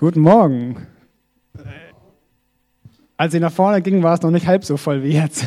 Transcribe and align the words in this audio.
Guten 0.00 0.20
Morgen. 0.20 0.86
Als 3.16 3.34
ich 3.34 3.40
nach 3.40 3.50
vorne 3.50 3.82
ging, 3.82 4.00
war 4.00 4.14
es 4.14 4.22
noch 4.22 4.30
nicht 4.30 4.46
halb 4.46 4.64
so 4.64 4.76
voll 4.76 5.02
wie 5.02 5.10
jetzt. 5.10 5.44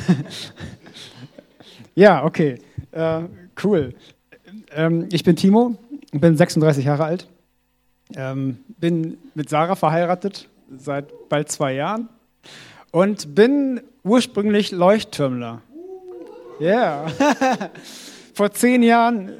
ja, 1.95 2.25
okay. 2.25 2.57
Äh, 2.91 3.21
cool. 3.63 3.93
Ähm, 4.71 5.07
ich 5.09 5.23
bin 5.23 5.37
Timo, 5.37 5.77
bin 6.11 6.35
36 6.35 6.83
Jahre 6.83 7.05
alt, 7.05 7.29
ähm, 8.13 8.59
bin 8.77 9.17
mit 9.35 9.47
Sarah 9.47 9.77
verheiratet 9.77 10.49
seit 10.77 11.29
bald 11.29 11.49
zwei 11.49 11.73
Jahren 11.73 12.09
und 12.91 13.33
bin 13.33 13.79
ursprünglich 14.03 14.71
Leuchttürmler. 14.71 15.61
Ja. 16.59 17.05
Yeah. 17.05 17.71
Vor 18.33 18.51
zehn 18.51 18.83
Jahren 18.83 19.31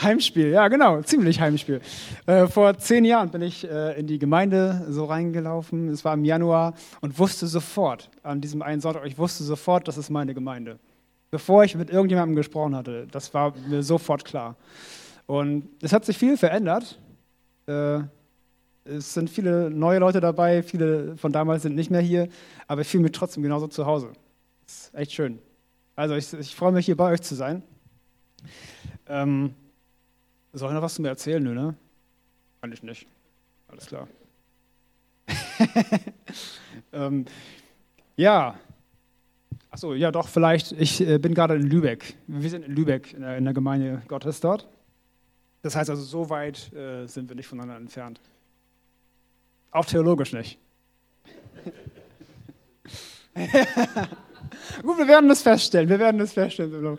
Heimspiel, 0.00 0.48
ja 0.48 0.68
genau, 0.68 1.00
ziemlich 1.02 1.40
Heimspiel. 1.40 1.80
Äh, 2.26 2.46
vor 2.48 2.76
zehn 2.78 3.04
Jahren 3.04 3.30
bin 3.30 3.42
ich 3.42 3.68
äh, 3.68 3.98
in 3.98 4.06
die 4.06 4.18
Gemeinde 4.18 4.86
so 4.88 5.06
reingelaufen, 5.06 5.88
es 5.88 6.04
war 6.04 6.14
im 6.14 6.24
Januar 6.24 6.74
und 7.00 7.18
wusste 7.18 7.46
sofort, 7.46 8.10
an 8.22 8.40
diesem 8.40 8.62
einen 8.62 8.80
Sonntag, 8.80 9.06
ich 9.06 9.16
wusste 9.16 9.44
sofort, 9.44 9.88
das 9.88 9.96
ist 9.96 10.10
meine 10.10 10.34
Gemeinde. 10.34 10.78
Bevor 11.30 11.64
ich 11.64 11.74
mit 11.74 11.90
irgendjemandem 11.90 12.36
gesprochen 12.36 12.76
hatte, 12.76 13.06
das 13.10 13.32
war 13.34 13.54
mir 13.68 13.82
sofort 13.82 14.24
klar. 14.24 14.56
Und 15.26 15.68
es 15.82 15.92
hat 15.92 16.04
sich 16.04 16.18
viel 16.18 16.36
verändert. 16.36 16.98
Äh, 17.66 18.00
es 18.84 19.14
sind 19.14 19.28
viele 19.28 19.70
neue 19.70 19.98
Leute 19.98 20.20
dabei, 20.20 20.62
viele 20.62 21.16
von 21.16 21.32
damals 21.32 21.62
sind 21.62 21.74
nicht 21.74 21.90
mehr 21.90 22.00
hier, 22.00 22.28
aber 22.68 22.82
ich 22.82 22.88
fühle 22.88 23.02
mich 23.02 23.12
trotzdem 23.12 23.42
genauso 23.42 23.66
zu 23.66 23.86
Hause. 23.86 24.12
Das 24.64 24.74
ist 24.74 24.94
echt 24.94 25.12
schön. 25.12 25.38
Also 25.96 26.14
ich, 26.14 26.32
ich 26.34 26.54
freue 26.54 26.72
mich, 26.72 26.86
hier 26.86 26.96
bei 26.96 27.10
euch 27.12 27.22
zu 27.22 27.34
sein. 27.34 27.62
Ähm, 29.08 29.54
soll 30.58 30.70
ich 30.70 30.74
noch 30.74 30.82
was 30.82 30.94
zu 30.94 31.02
mir 31.02 31.08
erzählen? 31.08 31.42
Nö, 31.42 31.54
ne? 31.54 31.74
Kann 32.60 32.72
ich 32.72 32.82
nicht. 32.82 33.06
Alles 33.68 33.86
klar. 33.86 34.08
ähm, 36.92 37.26
ja. 38.16 38.58
Achso, 39.70 39.92
ja 39.94 40.10
doch, 40.10 40.28
vielleicht. 40.28 40.72
Ich 40.72 41.00
äh, 41.00 41.18
bin 41.18 41.34
gerade 41.34 41.56
in 41.56 41.62
Lübeck. 41.62 42.16
Wir 42.26 42.48
sind 42.48 42.64
in 42.64 42.74
Lübeck, 42.74 43.12
in 43.12 43.20
der, 43.20 43.36
in 43.36 43.44
der, 43.44 43.52
Gemeinde 43.52 44.02
Gottes 44.08 44.40
dort. 44.40 44.66
Das 45.60 45.76
heißt 45.76 45.90
also, 45.90 46.02
so 46.02 46.30
weit 46.30 46.72
äh, 46.72 47.06
sind 47.06 47.28
wir 47.28 47.36
nicht 47.36 47.48
voneinander 47.48 47.76
entfernt. 47.76 48.20
Auch 49.72 49.84
theologisch 49.84 50.32
nicht. 50.32 50.58
Gut, 54.82 54.96
wir 54.96 55.06
werden 55.06 55.28
das 55.28 55.42
feststellen. 55.42 55.90
Wir 55.90 55.98
werden 55.98 56.18
das 56.18 56.32
feststellen. 56.32 56.96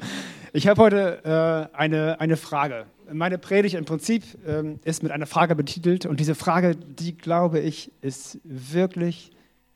Ich 0.53 0.67
habe 0.67 0.79
heute 0.81 1.69
äh, 1.73 1.75
eine, 1.75 2.19
eine 2.19 2.37
Frage. 2.37 2.85
Meine 3.11 3.37
Predigt 3.37 3.75
im 3.75 3.85
Prinzip 3.85 4.23
ähm, 4.45 4.79
ist 4.83 5.03
mit 5.03 5.11
einer 5.11 5.25
Frage 5.25 5.55
betitelt 5.55 6.05
und 6.05 6.19
diese 6.19 6.35
Frage, 6.35 6.75
die 6.75 7.15
glaube 7.15 7.59
ich, 7.59 7.91
ist 8.01 8.39
wirklich 8.43 9.31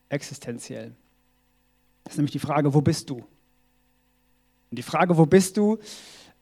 existenziell. 0.10 0.92
Das 2.04 2.14
ist 2.14 2.18
nämlich 2.18 2.32
die 2.32 2.40
Frage, 2.40 2.74
wo 2.74 2.82
bist 2.82 3.10
du? 3.10 3.18
Und 3.18 4.78
die 4.78 4.84
Frage, 4.84 5.18
wo 5.18 5.26
bist 5.26 5.58
du, 5.58 5.80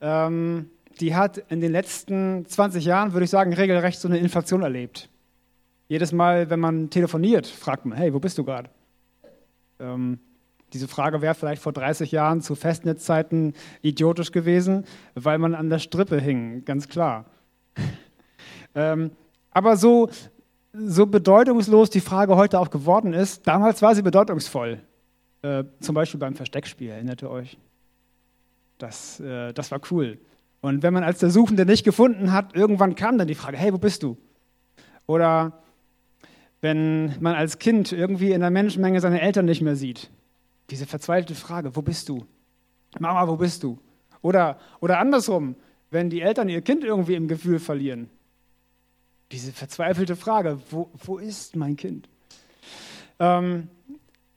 ähm, 0.02 0.70
die 1.00 1.16
hat 1.16 1.38
in 1.50 1.62
den 1.62 1.72
letzten 1.72 2.46
20 2.46 2.86
Jahren, 2.86 3.14
würde 3.14 3.26
ich 3.26 3.30
sagen, 3.30 3.54
regelrecht 3.54 4.00
so 4.00 4.08
eine 4.08 4.18
Inflation 4.18 4.64
erlebt. 4.64 5.10
Jedes 5.88 6.12
Mal, 6.12 6.50
wenn 6.50 6.60
man 6.60 6.90
telefoniert, 6.90 7.48
fragt 7.48 7.86
man, 7.86 7.98
hey, 7.98 8.14
wo 8.14 8.20
bist 8.20 8.38
du 8.38 8.44
gerade? 8.44 8.70
Ähm, 9.80 10.20
diese 10.74 10.88
Frage 10.88 11.22
wäre 11.22 11.36
vielleicht 11.36 11.62
vor 11.62 11.74
30 11.74 12.12
Jahren 12.12 12.42
zu 12.42 12.56
Festnetzzeiten 12.56 13.54
idiotisch 13.82 14.32
gewesen, 14.32 14.86
weil 15.16 15.38
man 15.38 15.56
an 15.56 15.70
der 15.70 15.80
Strippe 15.80 16.20
hing, 16.20 16.64
ganz 16.66 16.88
klar. 16.88 17.26
ähm, 18.76 19.12
aber 19.52 19.78
so, 19.78 20.10
so 20.74 21.06
bedeutungslos 21.06 21.90
die 21.90 22.02
Frage 22.02 22.36
heute 22.36 22.60
auch 22.60 22.70
geworden 22.70 23.14
ist, 23.14 23.48
damals 23.48 23.82
war 23.82 23.96
sie 23.96 24.02
bedeutungsvoll. 24.02 24.80
Äh, 25.42 25.64
zum 25.80 25.96
Beispiel 25.96 26.20
beim 26.20 26.36
Versteckspiel, 26.36 26.90
erinnert 26.90 27.22
ihr 27.22 27.30
euch? 27.30 27.58
Das, 28.78 29.20
äh, 29.20 29.54
das 29.54 29.72
war 29.72 29.82
cool. 29.92 30.20
Und 30.62 30.84
wenn 30.84 30.94
man 30.94 31.04
als 31.04 31.20
der 31.20 31.30
Suchende 31.30 31.66
nicht 31.66 31.84
gefunden 31.84 32.34
hat, 32.34 32.56
irgendwann 32.56 32.96
kam 32.96 33.18
dann 33.18 33.28
die 33.28 33.36
Frage, 33.36 33.58
hey, 33.58 33.74
wo 33.74 33.78
bist 33.78 34.04
du? 34.04 34.18
Oder 35.06 35.64
wenn 36.62 37.16
man 37.22 37.36
als 37.36 37.60
Kind 37.60 37.92
irgendwie 37.92 38.32
in 38.32 38.42
der 38.42 38.50
Menschenmenge 38.50 39.00
seine 39.00 39.22
Eltern 39.22 39.46
nicht 39.46 39.62
mehr 39.62 39.76
sieht, 39.76 40.10
diese 40.70 40.86
verzweifelte 40.86 41.36
Frage, 41.36 41.76
wo 41.76 41.82
bist 41.82 42.10
du? 42.10 42.26
Mama, 43.00 43.28
wo 43.28 43.36
bist 43.36 43.64
du? 43.64 43.78
Oder, 44.22 44.60
oder 44.80 45.00
andersrum, 45.00 45.56
wenn 45.92 46.10
die 46.10 46.22
Eltern 46.22 46.50
ihr 46.50 46.62
Kind 46.62 46.84
irgendwie 46.84 47.16
im 47.16 47.28
Gefühl 47.28 47.60
verlieren. 47.60 48.10
Diese 49.32 49.52
verzweifelte 49.52 50.16
Frage, 50.16 50.60
wo, 50.72 50.90
wo 51.04 51.18
ist 51.18 51.56
mein 51.56 51.76
Kind? 51.76 52.10
Ähm, 53.20 53.68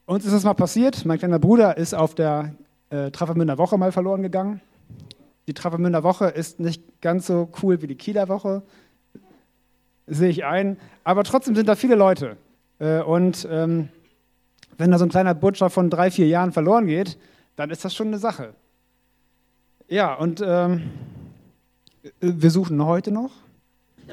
uns 0.05 0.25
ist 0.25 0.33
das 0.33 0.43
mal 0.43 0.53
passiert. 0.53 1.05
Mein 1.05 1.17
kleiner 1.17 1.39
Bruder 1.39 1.77
ist 1.77 1.93
auf 1.93 2.15
der 2.15 2.55
äh, 2.89 3.11
Travemünder 3.11 3.57
Woche 3.57 3.77
mal 3.77 3.91
verloren 3.91 4.21
gegangen. 4.21 4.61
Die 5.47 5.53
Travemünder 5.53 6.03
Woche 6.03 6.27
ist 6.27 6.59
nicht 6.59 7.01
ganz 7.01 7.27
so 7.27 7.49
cool 7.61 7.81
wie 7.81 7.87
die 7.87 7.95
Kieler 7.95 8.29
Woche, 8.29 8.63
sehe 10.07 10.29
ich 10.29 10.45
ein. 10.45 10.77
Aber 11.03 11.23
trotzdem 11.23 11.55
sind 11.55 11.67
da 11.67 11.75
viele 11.75 11.95
Leute. 11.95 12.37
Äh, 12.79 13.01
und 13.01 13.47
ähm, 13.49 13.89
wenn 14.77 14.91
da 14.91 14.97
so 14.97 15.05
ein 15.05 15.09
kleiner 15.09 15.33
Butcher 15.33 15.69
von 15.69 15.89
drei, 15.89 16.11
vier 16.11 16.27
Jahren 16.27 16.51
verloren 16.51 16.85
geht, 16.87 17.17
dann 17.55 17.69
ist 17.69 17.85
das 17.85 17.93
schon 17.93 18.07
eine 18.07 18.17
Sache. 18.17 18.53
Ja, 19.87 20.13
und 20.13 20.43
ähm, 20.45 20.89
wir 22.19 22.49
suchen 22.49 22.83
heute 22.83 23.11
noch. 23.11 23.31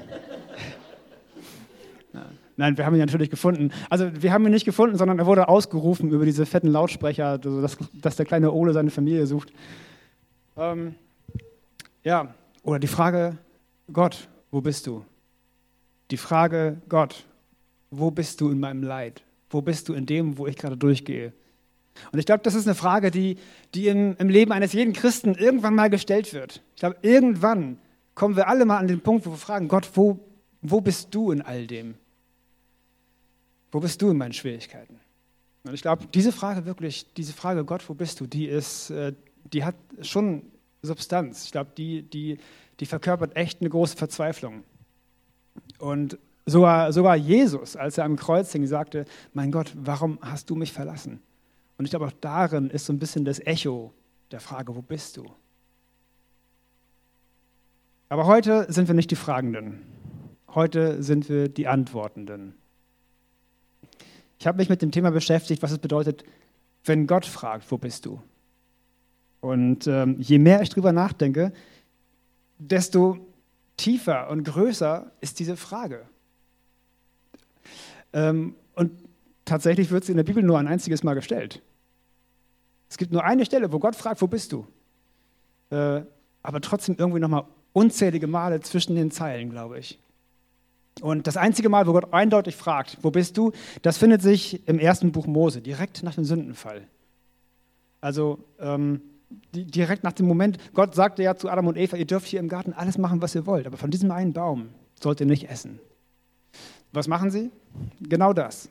Nein, 2.60 2.76
wir 2.76 2.84
haben 2.84 2.94
ihn 2.94 3.00
natürlich 3.00 3.30
gefunden. 3.30 3.72
Also 3.88 4.10
wir 4.22 4.32
haben 4.34 4.44
ihn 4.44 4.52
nicht 4.52 4.66
gefunden, 4.66 4.98
sondern 4.98 5.18
er 5.18 5.24
wurde 5.24 5.48
ausgerufen 5.48 6.10
über 6.10 6.26
diese 6.26 6.44
fetten 6.44 6.68
Lautsprecher, 6.68 7.26
also 7.26 7.62
dass, 7.62 7.78
dass 7.94 8.16
der 8.16 8.26
kleine 8.26 8.52
Ole 8.52 8.74
seine 8.74 8.90
Familie 8.90 9.26
sucht. 9.26 9.50
Ähm, 10.58 10.94
ja, 12.04 12.34
oder 12.62 12.78
die 12.78 12.86
Frage, 12.86 13.38
Gott, 13.90 14.28
wo 14.50 14.60
bist 14.60 14.86
du? 14.86 15.06
Die 16.10 16.18
Frage, 16.18 16.82
Gott, 16.90 17.24
wo 17.90 18.10
bist 18.10 18.42
du 18.42 18.50
in 18.50 18.60
meinem 18.60 18.82
Leid? 18.82 19.22
Wo 19.50 19.60
bist 19.60 19.88
du 19.88 19.94
in 19.94 20.06
dem, 20.06 20.38
wo 20.38 20.46
ich 20.46 20.56
gerade 20.56 20.76
durchgehe? 20.76 21.32
Und 22.12 22.18
ich 22.18 22.26
glaube, 22.26 22.42
das 22.42 22.54
ist 22.54 22.66
eine 22.66 22.74
Frage, 22.74 23.10
die, 23.10 23.36
die 23.74 23.88
im, 23.88 24.16
im 24.18 24.28
Leben 24.28 24.52
eines 24.52 24.72
jeden 24.72 24.92
Christen 24.92 25.34
irgendwann 25.34 25.74
mal 25.74 25.90
gestellt 25.90 26.32
wird. 26.32 26.62
Ich 26.74 26.80
glaube, 26.80 26.96
irgendwann 27.02 27.78
kommen 28.14 28.36
wir 28.36 28.48
alle 28.48 28.64
mal 28.64 28.78
an 28.78 28.88
den 28.88 29.00
Punkt, 29.00 29.26
wo 29.26 29.30
wir 29.30 29.36
fragen, 29.36 29.68
Gott, 29.68 29.90
wo, 29.94 30.20
wo 30.62 30.80
bist 30.80 31.14
du 31.14 31.32
in 31.32 31.42
all 31.42 31.66
dem? 31.66 31.94
Wo 33.72 33.80
bist 33.80 34.00
du 34.02 34.10
in 34.10 34.16
meinen 34.16 34.32
Schwierigkeiten? 34.32 34.98
Und 35.64 35.74
ich 35.74 35.82
glaube, 35.82 36.06
diese 36.14 36.32
Frage 36.32 36.64
wirklich, 36.64 37.12
diese 37.14 37.32
Frage, 37.32 37.64
Gott, 37.64 37.88
wo 37.88 37.94
bist 37.94 38.20
du, 38.20 38.26
die 38.26 38.46
ist, 38.46 38.90
äh, 38.90 39.12
die 39.52 39.64
hat 39.64 39.74
schon 40.00 40.42
Substanz. 40.82 41.44
Ich 41.44 41.52
glaube, 41.52 41.70
die, 41.76 42.02
die, 42.02 42.38
die 42.80 42.86
verkörpert 42.86 43.36
echt 43.36 43.60
eine 43.60 43.68
große 43.70 43.96
Verzweiflung. 43.96 44.64
Und 45.78 46.18
Sogar, 46.46 46.92
sogar 46.92 47.16
Jesus, 47.16 47.76
als 47.76 47.98
er 47.98 48.04
am 48.04 48.16
Kreuz 48.16 48.52
hing, 48.52 48.66
sagte, 48.66 49.04
mein 49.32 49.52
Gott, 49.52 49.72
warum 49.76 50.18
hast 50.22 50.50
du 50.50 50.54
mich 50.54 50.72
verlassen? 50.72 51.20
Und 51.78 51.84
ich 51.84 51.90
glaube, 51.90 52.06
auch 52.06 52.12
darin 52.20 52.70
ist 52.70 52.86
so 52.86 52.92
ein 52.92 52.98
bisschen 52.98 53.24
das 53.24 53.40
Echo 53.40 53.92
der 54.30 54.40
Frage, 54.40 54.74
wo 54.74 54.82
bist 54.82 55.16
du? 55.16 55.24
Aber 58.08 58.26
heute 58.26 58.70
sind 58.72 58.88
wir 58.88 58.94
nicht 58.94 59.10
die 59.10 59.16
Fragenden. 59.16 59.82
Heute 60.54 61.02
sind 61.02 61.28
wir 61.28 61.48
die 61.48 61.68
Antwortenden. 61.68 62.54
Ich 64.38 64.46
habe 64.46 64.58
mich 64.58 64.68
mit 64.68 64.82
dem 64.82 64.90
Thema 64.90 65.10
beschäftigt, 65.10 65.62
was 65.62 65.70
es 65.70 65.78
bedeutet, 65.78 66.24
wenn 66.84 67.06
Gott 67.06 67.26
fragt, 67.26 67.70
wo 67.70 67.78
bist 67.78 68.06
du? 68.06 68.20
Und 69.40 69.86
ähm, 69.86 70.16
je 70.18 70.38
mehr 70.38 70.62
ich 70.62 70.70
darüber 70.70 70.92
nachdenke, 70.92 71.52
desto 72.58 73.18
tiefer 73.76 74.28
und 74.28 74.44
größer 74.44 75.12
ist 75.20 75.38
diese 75.38 75.56
Frage. 75.56 76.06
Ähm, 78.12 78.54
und 78.74 78.92
tatsächlich 79.44 79.90
wird 79.90 80.04
sie 80.04 80.12
in 80.12 80.16
der 80.16 80.24
Bibel 80.24 80.42
nur 80.42 80.58
ein 80.58 80.68
einziges 80.68 81.02
Mal 81.02 81.14
gestellt. 81.14 81.62
Es 82.88 82.98
gibt 82.98 83.12
nur 83.12 83.24
eine 83.24 83.44
Stelle, 83.46 83.72
wo 83.72 83.78
Gott 83.78 83.96
fragt, 83.96 84.20
wo 84.20 84.26
bist 84.26 84.52
du? 84.52 84.66
Äh, 85.70 86.02
aber 86.42 86.60
trotzdem 86.60 86.96
irgendwie 86.98 87.20
nochmal 87.20 87.44
unzählige 87.72 88.26
Male 88.26 88.60
zwischen 88.60 88.96
den 88.96 89.10
Zeilen, 89.10 89.50
glaube 89.50 89.78
ich. 89.78 89.98
Und 91.00 91.26
das 91.26 91.36
einzige 91.36 91.68
Mal, 91.68 91.86
wo 91.86 91.92
Gott 91.92 92.12
eindeutig 92.12 92.56
fragt, 92.56 92.98
wo 93.02 93.10
bist 93.10 93.36
du, 93.36 93.52
das 93.82 93.96
findet 93.96 94.22
sich 94.22 94.66
im 94.68 94.78
ersten 94.78 95.12
Buch 95.12 95.26
Mose, 95.26 95.60
direkt 95.60 96.02
nach 96.02 96.14
dem 96.14 96.24
Sündenfall. 96.24 96.82
Also 98.00 98.40
ähm, 98.58 99.00
direkt 99.52 100.04
nach 100.04 100.12
dem 100.12 100.26
Moment, 100.26 100.58
Gott 100.74 100.94
sagte 100.94 101.22
ja 101.22 101.36
zu 101.36 101.48
Adam 101.48 101.68
und 101.68 101.76
Eva, 101.76 101.96
ihr 101.96 102.06
dürft 102.06 102.26
hier 102.26 102.40
im 102.40 102.48
Garten 102.48 102.72
alles 102.72 102.98
machen, 102.98 103.22
was 103.22 103.34
ihr 103.34 103.46
wollt, 103.46 103.66
aber 103.66 103.76
von 103.76 103.90
diesem 103.90 104.10
einen 104.10 104.32
Baum 104.32 104.70
sollt 105.00 105.20
ihr 105.20 105.26
nicht 105.26 105.48
essen. 105.48 105.78
Was 106.92 107.08
machen 107.08 107.30
sie? 107.30 107.50
Genau 108.00 108.32
das. 108.32 108.68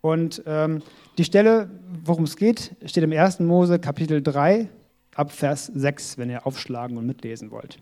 Und 0.00 0.42
ähm, 0.46 0.82
die 1.18 1.24
Stelle, 1.24 1.70
worum 2.04 2.24
es 2.24 2.36
geht, 2.36 2.74
steht 2.86 3.04
im 3.04 3.12
1. 3.12 3.40
Mose 3.40 3.78
Kapitel 3.78 4.22
3 4.22 4.68
ab 5.14 5.30
Vers 5.32 5.66
6, 5.66 6.18
wenn 6.18 6.30
ihr 6.30 6.46
aufschlagen 6.46 6.96
und 6.96 7.06
mitlesen 7.06 7.50
wollt. 7.50 7.78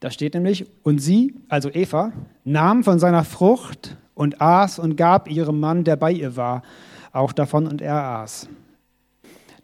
Da 0.00 0.10
steht 0.10 0.34
nämlich, 0.34 0.66
und 0.82 0.98
sie, 0.98 1.34
also 1.48 1.70
Eva, 1.70 2.12
nahm 2.44 2.82
von 2.82 2.98
seiner 2.98 3.24
Frucht 3.24 3.96
und 4.14 4.40
aß 4.40 4.78
und 4.78 4.96
gab 4.96 5.30
ihrem 5.30 5.60
Mann, 5.60 5.84
der 5.84 5.96
bei 5.96 6.10
ihr 6.12 6.36
war, 6.36 6.62
auch 7.12 7.32
davon 7.32 7.66
und 7.66 7.80
er 7.80 8.02
aß. 8.02 8.48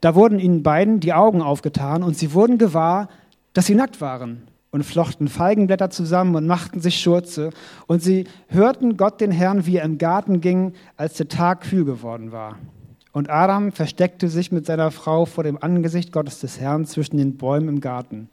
Da 0.00 0.14
wurden 0.14 0.38
ihnen 0.38 0.62
beiden 0.62 1.00
die 1.00 1.12
Augen 1.12 1.42
aufgetan 1.42 2.02
und 2.02 2.16
sie 2.16 2.32
wurden 2.32 2.56
gewahr, 2.56 3.08
dass 3.52 3.66
sie 3.66 3.74
nackt 3.74 4.00
waren 4.00 4.48
und 4.70 4.85
flochten 4.85 5.29
Feigenblätter 5.29 5.91
zusammen 5.91 6.37
und 6.37 6.47
machten 6.47 6.81
sich 6.81 7.00
Schurze. 7.00 7.50
Und 7.87 8.03
sie 8.03 8.26
hörten 8.49 8.97
Gott 8.97 9.20
den 9.20 9.31
Herrn, 9.31 9.67
wie 9.67 9.76
er 9.76 9.85
im 9.85 9.99
Garten 9.99 10.41
ging, 10.41 10.75
als 10.97 11.15
der 11.15 11.29
Tag 11.29 11.62
kühl 11.62 11.85
geworden 11.85 12.32
war. 12.32 12.59
Und 13.12 13.31
Adam 13.31 13.73
versteckte 13.73 14.29
sich 14.29 14.53
mit 14.53 14.67
seiner 14.67 14.91
Frau 14.91 15.25
vor 15.25 15.43
dem 15.43 15.61
Angesicht 15.62 16.12
Gottes 16.12 16.41
des 16.41 16.61
Herrn 16.61 16.87
zwischen 16.87 17.17
den 17.17 17.37
Bäumen 17.37 17.69
im 17.69 17.81
Garten. 17.81 18.29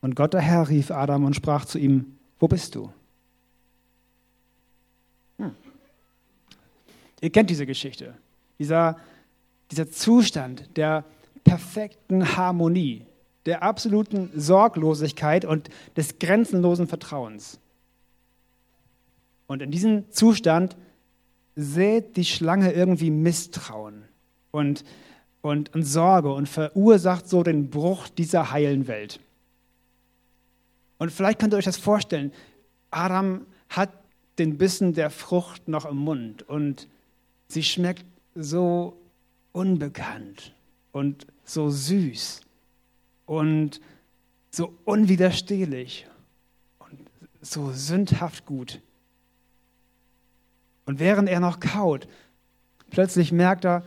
Und 0.00 0.14
Gott 0.14 0.34
der 0.34 0.40
Herr 0.40 0.68
rief 0.68 0.90
Adam 0.90 1.24
und 1.24 1.34
sprach 1.34 1.64
zu 1.64 1.78
ihm, 1.78 2.16
wo 2.38 2.46
bist 2.46 2.74
du? 2.74 2.92
Hm. 5.38 5.50
Ihr 7.20 7.30
kennt 7.30 7.50
diese 7.50 7.66
Geschichte. 7.66 8.14
Dieser, 8.58 8.96
dieser 9.70 9.90
Zustand 9.90 10.76
der 10.76 11.04
perfekten 11.44 12.36
Harmonie, 12.36 13.04
der 13.46 13.62
absoluten 13.62 14.30
Sorglosigkeit 14.34 15.44
und 15.44 15.70
des 15.96 16.18
grenzenlosen 16.18 16.88
Vertrauens. 16.88 17.60
Und 19.46 19.62
in 19.62 19.70
diesem 19.70 20.10
Zustand 20.10 20.76
sät 21.54 22.16
die 22.16 22.24
Schlange 22.24 22.72
irgendwie 22.72 23.10
Misstrauen 23.10 24.02
und, 24.50 24.84
und, 25.40 25.72
und 25.74 25.84
Sorge 25.84 26.32
und 26.32 26.48
verursacht 26.48 27.28
so 27.28 27.44
den 27.44 27.70
Bruch 27.70 28.08
dieser 28.08 28.50
heilen 28.50 28.88
Welt. 28.88 29.20
Und 30.98 31.12
vielleicht 31.12 31.38
könnt 31.38 31.54
ihr 31.54 31.58
euch 31.58 31.64
das 31.64 31.76
vorstellen. 31.76 32.32
Adam 32.90 33.46
hat 33.68 33.90
den 34.38 34.58
Bissen 34.58 34.92
der 34.92 35.10
Frucht 35.10 35.68
noch 35.68 35.86
im 35.86 35.96
Mund 35.96 36.42
und 36.48 36.88
sie 37.48 37.62
schmeckt 37.62 38.04
so 38.34 38.96
unbekannt 39.52 40.52
und 40.92 41.26
so 41.44 41.70
süß 41.70 42.45
und 43.26 43.80
so 44.50 44.78
unwiderstehlich 44.84 46.06
und 46.78 46.98
so 47.42 47.72
sündhaft 47.72 48.46
gut. 48.46 48.80
Und 50.86 51.00
während 51.00 51.28
er 51.28 51.40
noch 51.40 51.60
kaut, 51.60 52.08
plötzlich 52.90 53.32
merkt 53.32 53.66
er, 53.66 53.84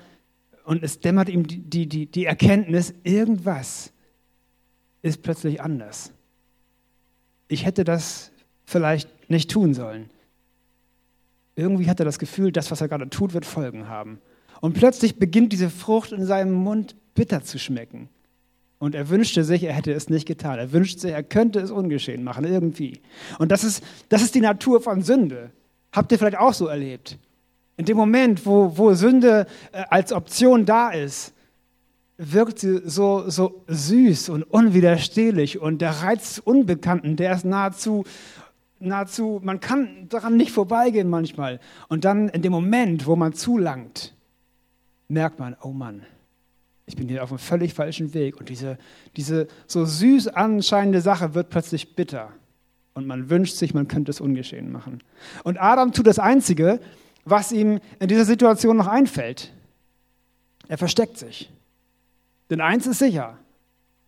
und 0.66 0.84
es 0.84 1.00
dämmert 1.00 1.30
ihm 1.30 1.48
die, 1.48 1.88
die, 1.88 2.06
die 2.06 2.26
Erkenntnis, 2.26 2.94
irgendwas 3.04 3.92
ist 5.02 5.24
plötzlich 5.24 5.62
anders. 5.62 6.12
Ich 7.48 7.66
hätte 7.66 7.84
das 7.84 8.32
vielleicht 8.66 9.32
nicht 9.32 9.50
tun 9.50 9.74
sollen. 9.74 10.12
Irgendwie 11.56 11.90
hat 11.90 12.00
er 12.00 12.06
das 12.06 12.20
Gefühl, 12.20 12.52
das, 12.52 12.70
was 12.70 12.82
er 12.82 12.88
gerade 12.88 13.10
tut, 13.10 13.34
wird 13.34 13.46
Folgen 13.46 13.88
haben. 13.88 14.22
Und 14.62 14.74
plötzlich 14.74 15.18
beginnt 15.18 15.54
diese 15.54 15.72
Frucht 15.72 16.12
in 16.12 16.26
seinem 16.26 16.54
Mund 16.54 16.96
bitter 17.16 17.42
zu 17.42 17.58
schmecken. 17.58 18.10
Und 18.80 18.96
er 18.96 19.10
wünschte 19.10 19.44
sich, 19.44 19.64
er 19.64 19.74
hätte 19.74 19.92
es 19.92 20.10
nicht 20.10 20.26
getan. 20.26 20.58
Er 20.58 20.72
wünschte 20.72 21.02
sich, 21.02 21.12
er 21.12 21.24
könnte 21.24 21.60
es 21.60 21.70
ungeschehen 21.70 22.24
machen, 22.24 22.46
irgendwie. 22.46 23.02
Und 23.38 23.52
das 23.52 23.64
ist, 23.66 23.84
das 24.08 24.22
ist 24.22 24.36
die 24.36 24.42
Natur 24.42 24.82
von 24.82 25.02
Sünde. 25.02 25.52
Habt 25.92 26.12
ihr 26.12 26.18
vielleicht 26.18 26.38
auch 26.38 26.54
so 26.54 26.68
erlebt? 26.68 27.18
In 27.76 27.86
dem 27.86 27.98
Moment, 27.98 28.46
wo, 28.46 28.78
wo 28.78 28.94
Sünde 28.94 29.48
äh, 29.74 29.84
als 29.90 30.14
Option 30.14 30.66
da 30.66 30.90
ist, 30.92 31.34
wirkt 32.18 32.60
sie 32.60 32.82
so, 32.86 33.30
so 33.30 33.64
süß 33.68 34.30
und 34.30 34.44
unwiderstehlich. 34.44 35.60
Und 35.60 35.80
der 35.82 35.92
Reiz 35.92 36.42
Unbekannten, 36.44 37.16
der 37.16 37.34
ist 37.34 37.46
nahezu, 37.46 38.06
nahezu, 38.80 39.40
man 39.44 39.60
kann 39.60 40.08
daran 40.10 40.38
nicht 40.38 40.52
vorbeigehen 40.52 41.10
manchmal. 41.10 41.60
Und 41.88 42.06
dann 42.06 42.30
in 42.30 42.42
dem 42.42 42.52
Moment, 42.52 43.08
wo 43.08 43.16
man 43.16 43.34
zulangt, 43.34 44.14
merkt 45.08 45.40
man, 45.40 45.56
oh 45.62 45.72
Mann, 45.72 46.06
ich 46.90 46.96
bin 46.96 47.08
hier 47.08 47.24
auf 47.24 47.30
einem 47.30 47.38
völlig 47.38 47.76
falschen 47.76 48.16
Weg 48.16 48.38
und 48.38 48.50
diese, 48.50 48.80
diese 49.16 49.48
so 49.68 49.86
süß 49.86 50.28
anscheinende 50.30 51.02
Sache 51.02 51.36
wird 51.36 51.52
plötzlich 51.52 51.96
bitter. 51.96 52.32
Und 52.96 53.06
man 53.06 53.30
wünscht 53.30 53.56
sich, 53.56 53.76
man 53.76 53.88
könnte 53.88 54.10
es 54.10 54.20
ungeschehen 54.20 54.72
machen. 54.72 55.04
Und 55.44 55.62
Adam 55.62 55.94
tut 55.94 56.08
das 56.08 56.18
Einzige, 56.18 56.80
was 57.26 57.52
ihm 57.52 57.80
in 58.00 58.08
dieser 58.08 58.26
Situation 58.26 58.76
noch 58.76 58.88
einfällt. 58.88 59.54
Er 60.68 60.80
versteckt 60.80 61.20
sich. 61.20 61.52
Denn 62.50 62.60
eins 62.60 62.88
ist 62.88 62.98
sicher, 62.98 63.38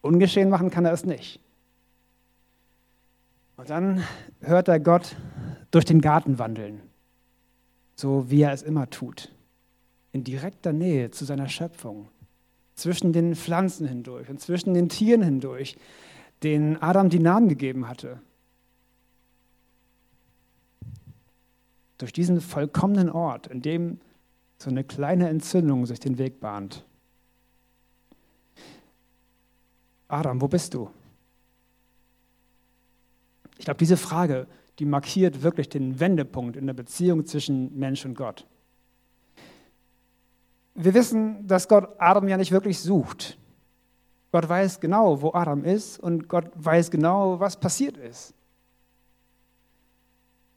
ungeschehen 0.02 0.50
machen 0.50 0.72
kann 0.72 0.86
er 0.86 0.94
es 0.94 1.06
nicht. 1.06 1.40
Und 3.58 3.70
dann 3.70 4.04
hört 4.42 4.70
er 4.70 4.80
Gott 4.80 5.16
durch 5.70 5.86
den 5.86 6.02
Garten 6.02 6.40
wandeln, 6.40 6.82
so 7.96 8.32
wie 8.32 8.42
er 8.42 8.54
es 8.54 8.64
immer 8.64 8.90
tut, 8.90 9.32
in 10.14 10.24
direkter 10.24 10.74
Nähe 10.74 11.12
zu 11.12 11.26
seiner 11.26 11.48
Schöpfung, 11.48 12.08
zwischen 12.76 13.14
den 13.14 13.36
Pflanzen 13.36 13.88
hindurch 13.88 14.30
und 14.30 14.40
zwischen 14.40 14.74
den 14.74 14.90
Tieren 14.90 15.22
hindurch, 15.22 15.78
denen 16.44 16.82
Adam 16.82 17.10
die 17.10 17.20
Namen 17.20 17.50
gegeben 17.50 17.88
hatte. 17.88 18.20
Durch 21.98 22.14
diesen 22.14 22.42
vollkommenen 22.42 23.10
Ort, 23.10 23.48
in 23.48 23.62
dem 23.62 24.00
so 24.58 24.70
eine 24.70 24.84
kleine 24.84 25.30
Entzündung 25.30 25.86
sich 25.86 26.00
den 26.00 26.18
Weg 26.18 26.40
bahnt. 26.40 26.84
Adam, 30.08 30.42
wo 30.42 30.48
bist 30.48 30.74
du? 30.74 30.90
Ich 33.58 33.66
glaube, 33.66 33.78
diese 33.78 33.98
Frage, 33.98 34.48
die 34.80 34.86
markiert 34.86 35.44
wirklich 35.44 35.70
den 35.70 36.00
Wendepunkt 36.00 36.58
in 36.58 36.66
der 36.66 36.74
Beziehung 36.74 37.26
zwischen 37.26 37.78
Mensch 37.78 38.06
und 38.06 38.16
Gott 38.16 38.46
wir 40.76 40.94
wissen, 40.94 41.48
dass 41.48 41.68
Gott 41.68 41.90
Adam 42.00 42.28
ja 42.28 42.38
nicht 42.38 42.52
wirklich 42.52 42.80
sucht. 42.80 43.38
Gott 44.32 44.48
weiß 44.48 44.80
genau, 44.80 45.22
wo 45.22 45.34
Adam 45.34 45.66
ist 45.66 46.00
und 46.00 46.30
Gott 46.30 46.50
weiß 46.56 46.92
genau, 46.92 47.40
was 47.40 47.60
passiert 47.60 47.98
ist. 47.98 48.34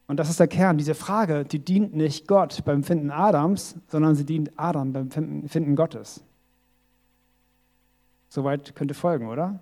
Und 0.07 0.19
das 0.19 0.31
ist 0.31 0.39
der 0.39 0.49
Kern. 0.49 0.79
Diese 0.79 0.95
Frage, 0.95 1.45
die 1.45 1.59
dient 1.59 1.95
nicht 1.95 2.29
Gott 2.29 2.65
beim 2.65 2.85
Finden 2.85 3.11
Adams, 3.11 3.77
sondern 3.89 4.15
sie 4.15 4.25
dient 4.25 4.53
Adam 4.57 4.93
beim 4.93 5.11
Finden 5.11 5.77
Gottes. 5.77 6.23
Soweit 8.29 8.75
könnte 8.77 8.95
folgen, 8.95 9.29
oder? 9.29 9.61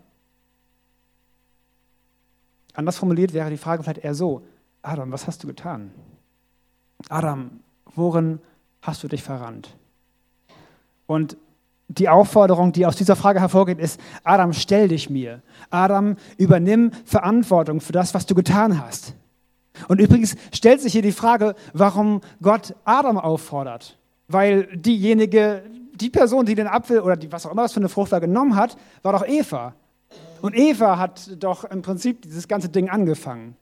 Anders 2.74 2.96
formuliert 2.96 3.32
wäre 3.32 3.50
die 3.50 3.56
Frage 3.56 3.82
vielleicht 3.82 4.04
eher 4.04 4.14
so: 4.14 4.42
Adam, 4.82 5.12
was 5.12 5.26
hast 5.26 5.42
du 5.42 5.46
getan? 5.46 5.92
Adam, 7.08 7.60
worin 7.94 8.40
hast 8.80 9.02
du 9.02 9.08
dich 9.08 9.22
verrannt? 9.22 9.76
Und 11.06 11.36
die 11.88 12.08
Aufforderung, 12.08 12.72
die 12.72 12.86
aus 12.86 12.96
dieser 12.96 13.16
Frage 13.16 13.40
hervorgeht, 13.40 13.78
ist, 13.78 14.00
Adam, 14.24 14.52
stell 14.52 14.88
dich 14.88 15.10
mir. 15.10 15.42
Adam, 15.70 16.16
übernimm 16.38 16.92
Verantwortung 17.04 17.80
für 17.80 17.92
das, 17.92 18.14
was 18.14 18.26
du 18.26 18.34
getan 18.34 18.82
hast. 18.82 19.14
Und 19.88 20.00
übrigens 20.00 20.36
stellt 20.52 20.80
sich 20.80 20.92
hier 20.92 21.02
die 21.02 21.12
Frage, 21.12 21.54
warum 21.72 22.20
Gott 22.40 22.74
Adam 22.84 23.18
auffordert. 23.18 23.98
Weil 24.28 24.68
diejenige, 24.76 25.62
die 25.94 26.10
Person, 26.10 26.46
die 26.46 26.54
den 26.54 26.66
Apfel 26.66 27.00
oder 27.00 27.16
die, 27.16 27.30
was 27.30 27.46
auch 27.46 27.52
immer 27.52 27.62
das 27.62 27.72
für 27.72 27.80
eine 27.80 27.88
Frucht 27.88 28.12
da 28.12 28.18
genommen 28.18 28.56
hat, 28.56 28.76
war 29.02 29.12
doch 29.12 29.26
Eva. 29.26 29.74
Und 30.40 30.56
Eva 30.56 30.98
hat 30.98 31.30
doch 31.42 31.64
im 31.64 31.82
Prinzip 31.82 32.22
dieses 32.22 32.48
ganze 32.48 32.68
Ding 32.68 32.88
angefangen. 32.88 33.56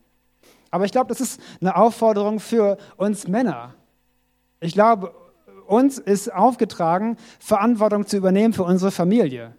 Aber 0.71 0.85
ich 0.85 0.93
glaube, 0.93 1.09
das 1.09 1.21
ist 1.21 1.41
eine 1.61 1.77
Aufforderung 1.77 2.39
für 2.39 2.79
uns 2.97 3.27
Männer. 3.27 3.75
Ich 4.61 4.73
glaube, 4.73 5.13
uns 5.71 5.99
ist 5.99 6.33
aufgetragen, 6.33 7.17
Verantwortung 7.39 8.07
zu 8.07 8.17
übernehmen 8.17 8.53
für 8.53 8.65
unsere 8.65 8.91
Familie. 8.91 9.55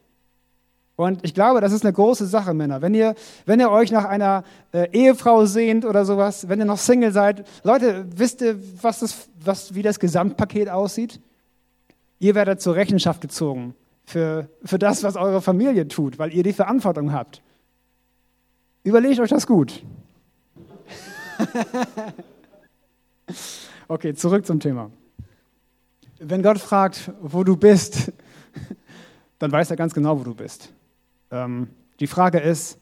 Und 0.96 1.22
ich 1.24 1.34
glaube, 1.34 1.62
das 1.62 1.72
ist 1.72 1.84
eine 1.84 1.94
große 1.94 2.28
Sache, 2.28 2.54
Männer. 2.54 2.82
Wenn 2.82 2.94
ihr, 2.94 3.16
wenn 3.46 3.60
ihr 3.60 3.72
euch 3.72 3.92
nach 3.92 4.06
einer 4.06 4.44
äh, 4.72 4.88
Ehefrau 4.92 5.46
sehnt 5.46 5.84
oder 5.84 6.06
sowas, 6.06 6.48
wenn 6.48 6.60
ihr 6.60 6.66
noch 6.66 6.78
Single 6.78 7.12
seid, 7.12 7.48
Leute, 7.64 8.06
wisst 8.16 8.42
ihr, 8.42 8.60
was 8.82 9.00
das, 9.00 9.30
was, 9.44 9.74
wie 9.74 9.82
das 9.82 10.00
Gesamtpaket 10.00 10.70
aussieht? 10.70 11.20
Ihr 12.20 12.36
werdet 12.36 12.62
zur 12.62 12.76
Rechenschaft 12.76 13.20
gezogen 13.20 13.74
für, 14.06 14.48
für 14.64 14.78
das, 14.78 15.02
was 15.02 15.16
eure 15.16 15.42
Familie 15.42 15.88
tut, 15.88 16.20
weil 16.20 16.34
ihr 16.34 16.44
die 16.44 16.54
Verantwortung 16.54 17.14
habt. 17.14 17.42
Überlegt 18.84 19.20
euch 19.20 19.30
das 19.30 19.48
gut. 19.48 19.84
okay, 23.88 24.14
zurück 24.14 24.46
zum 24.46 24.60
Thema. 24.60 24.92
Wenn 26.24 26.44
Gott 26.44 26.60
fragt, 26.60 27.12
wo 27.20 27.44
du 27.44 27.58
bist, 27.58 28.12
dann 29.40 29.52
weiß 29.52 29.72
er 29.72 29.76
ganz 29.76 29.92
genau, 29.92 30.20
wo 30.20 30.24
du 30.24 30.36
bist. 30.36 30.72
Ähm, 31.32 31.68
die 32.00 32.06
Frage 32.06 32.40
ist, 32.40 32.78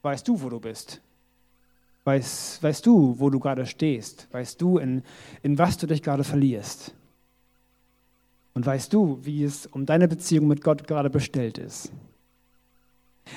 weißt 0.00 0.26
du, 0.26 0.40
wo 0.40 0.48
du 0.48 0.58
bist? 0.58 1.02
Weißt, 2.04 2.62
weißt 2.62 2.86
du, 2.86 3.16
wo 3.18 3.28
du 3.28 3.38
gerade 3.38 3.66
stehst? 3.66 4.28
Weißt 4.32 4.62
du, 4.62 4.78
in, 4.78 5.02
in 5.42 5.58
was 5.58 5.76
du 5.76 5.86
dich 5.86 6.02
gerade 6.02 6.24
verlierst? 6.24 6.94
Und 8.54 8.64
weißt 8.64 8.94
du, 8.94 9.18
wie 9.22 9.44
es 9.44 9.66
um 9.66 9.84
deine 9.84 10.08
Beziehung 10.08 10.48
mit 10.48 10.64
Gott 10.64 10.86
gerade 10.88 11.10
bestellt 11.10 11.58
ist? 11.58 11.92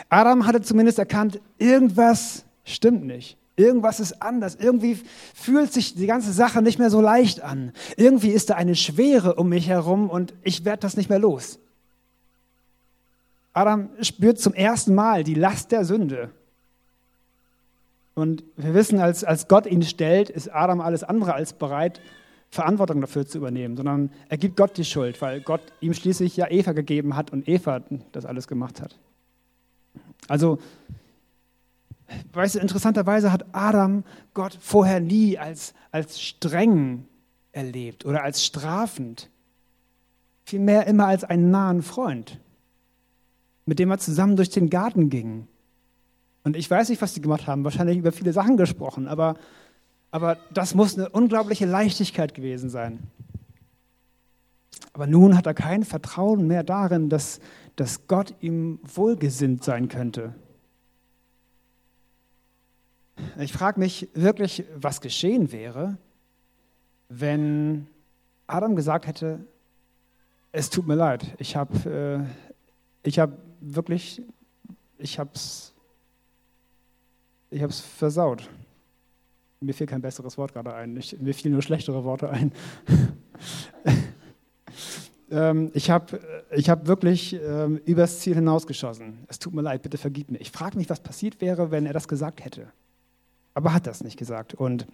Adam 0.07 0.47
hatte 0.47 0.61
zumindest 0.61 0.99
erkannt, 0.99 1.41
irgendwas 1.57 2.45
stimmt 2.63 3.03
nicht. 3.03 3.37
Irgendwas 3.57 3.99
ist 3.99 4.21
anders. 4.21 4.55
Irgendwie 4.55 4.99
fühlt 5.33 5.71
sich 5.71 5.95
die 5.95 6.07
ganze 6.07 6.33
Sache 6.33 6.61
nicht 6.61 6.77
mehr 6.77 6.89
so 6.89 6.99
leicht 6.99 7.41
an. 7.41 7.71
Irgendwie 7.95 8.29
ist 8.29 8.49
da 8.49 8.55
eine 8.55 8.75
Schwere 8.75 9.35
um 9.35 9.49
mich 9.49 9.69
herum 9.69 10.09
und 10.09 10.33
ich 10.43 10.65
werde 10.65 10.81
das 10.81 10.97
nicht 10.97 11.09
mehr 11.09 11.19
los. 11.19 11.59
Adam 13.53 13.89
spürt 14.01 14.39
zum 14.39 14.53
ersten 14.53 14.93
Mal 14.93 15.23
die 15.23 15.33
Last 15.33 15.71
der 15.71 15.85
Sünde. 15.85 16.31
Und 18.13 18.43
wir 18.57 18.73
wissen, 18.73 18.99
als, 18.99 19.23
als 19.23 19.47
Gott 19.47 19.65
ihn 19.65 19.83
stellt, 19.83 20.29
ist 20.29 20.53
Adam 20.53 20.81
alles 20.81 21.03
andere 21.03 21.33
als 21.33 21.53
bereit, 21.53 22.01
Verantwortung 22.49 23.01
dafür 23.01 23.25
zu 23.25 23.37
übernehmen, 23.37 23.75
sondern 23.75 24.11
er 24.29 24.37
gibt 24.37 24.55
Gott 24.55 24.77
die 24.77 24.85
Schuld, 24.85 25.21
weil 25.21 25.41
Gott 25.41 25.61
ihm 25.81 25.93
schließlich 25.93 26.37
ja 26.37 26.49
Eva 26.49 26.73
gegeben 26.73 27.15
hat 27.15 27.31
und 27.31 27.47
Eva 27.47 27.81
das 28.11 28.25
alles 28.25 28.47
gemacht 28.47 28.81
hat. 28.81 28.97
Also, 30.27 30.59
weißt 32.33 32.55
du, 32.55 32.59
interessanterweise 32.59 33.31
hat 33.31 33.45
Adam 33.51 34.03
Gott 34.33 34.57
vorher 34.61 34.99
nie 34.99 35.37
als, 35.37 35.73
als 35.91 36.21
streng 36.21 37.05
erlebt 37.51 38.05
oder 38.05 38.23
als 38.23 38.45
strafend, 38.45 39.29
vielmehr 40.43 40.87
immer 40.87 41.07
als 41.07 41.23
einen 41.23 41.49
nahen 41.49 41.81
Freund, 41.81 42.39
mit 43.65 43.79
dem 43.79 43.89
er 43.89 43.97
zusammen 43.97 44.35
durch 44.35 44.49
den 44.49 44.69
Garten 44.69 45.09
ging. 45.09 45.47
Und 46.43 46.55
ich 46.55 46.69
weiß 46.69 46.89
nicht, 46.89 47.01
was 47.01 47.13
die 47.13 47.21
gemacht 47.21 47.47
haben, 47.47 47.63
wahrscheinlich 47.63 47.97
über 47.97 48.11
viele 48.11 48.33
Sachen 48.33 48.57
gesprochen, 48.57 49.07
aber, 49.07 49.35
aber 50.11 50.37
das 50.53 50.75
muss 50.75 50.97
eine 50.97 51.09
unglaubliche 51.09 51.65
Leichtigkeit 51.65 52.35
gewesen 52.35 52.69
sein. 52.69 52.99
Aber 54.93 55.07
nun 55.07 55.35
hat 55.35 55.45
er 55.45 55.53
kein 55.53 55.83
Vertrauen 55.83 56.47
mehr 56.47 56.63
darin, 56.63 57.09
dass, 57.09 57.39
dass 57.75 58.07
Gott 58.07 58.35
ihm 58.41 58.79
wohlgesinnt 58.83 59.63
sein 59.63 59.89
könnte. 59.89 60.35
Ich 63.39 63.53
frage 63.53 63.79
mich 63.79 64.09
wirklich, 64.13 64.65
was 64.75 65.01
geschehen 65.01 65.51
wäre, 65.51 65.97
wenn 67.09 67.87
Adam 68.47 68.75
gesagt 68.75 69.07
hätte, 69.07 69.45
es 70.51 70.69
tut 70.69 70.87
mir 70.87 70.95
leid, 70.95 71.35
ich 71.37 71.55
habe 71.55 72.27
äh, 73.05 73.11
hab 73.11 73.31
wirklich, 73.59 74.21
ich 74.97 75.19
habe 75.19 75.31
es 75.33 75.73
ich 77.49 77.61
hab's 77.61 77.79
versaut. 77.79 78.49
Mir 79.61 79.73
fiel 79.73 79.87
kein 79.87 80.01
besseres 80.01 80.37
Wort 80.37 80.53
gerade 80.53 80.73
ein, 80.73 80.97
ich, 80.97 81.19
mir 81.19 81.33
fielen 81.33 81.53
nur 81.53 81.61
schlechtere 81.61 82.03
Worte 82.03 82.29
ein. 82.29 82.51
ähm, 85.31 85.71
ich 85.73 85.89
habe 85.89 86.19
ich 86.51 86.69
hab 86.69 86.87
wirklich 86.87 87.33
ähm, 87.33 87.77
übers 87.85 88.19
Ziel 88.19 88.35
hinausgeschossen. 88.35 89.25
Es 89.27 89.39
tut 89.39 89.53
mir 89.53 89.61
leid, 89.61 89.81
bitte 89.81 89.97
vergib 89.97 90.31
mir. 90.31 90.39
Ich 90.39 90.51
frage 90.51 90.77
mich, 90.77 90.89
was 90.89 90.99
passiert 90.99 91.41
wäre, 91.41 91.71
wenn 91.71 91.85
er 91.85 91.93
das 91.93 92.07
gesagt 92.07 92.43
hätte. 92.43 92.67
Aber 93.55 93.73
hat 93.73 93.87
das 93.87 94.03
nicht 94.03 94.17
gesagt. 94.17 94.53
Und 94.53 94.85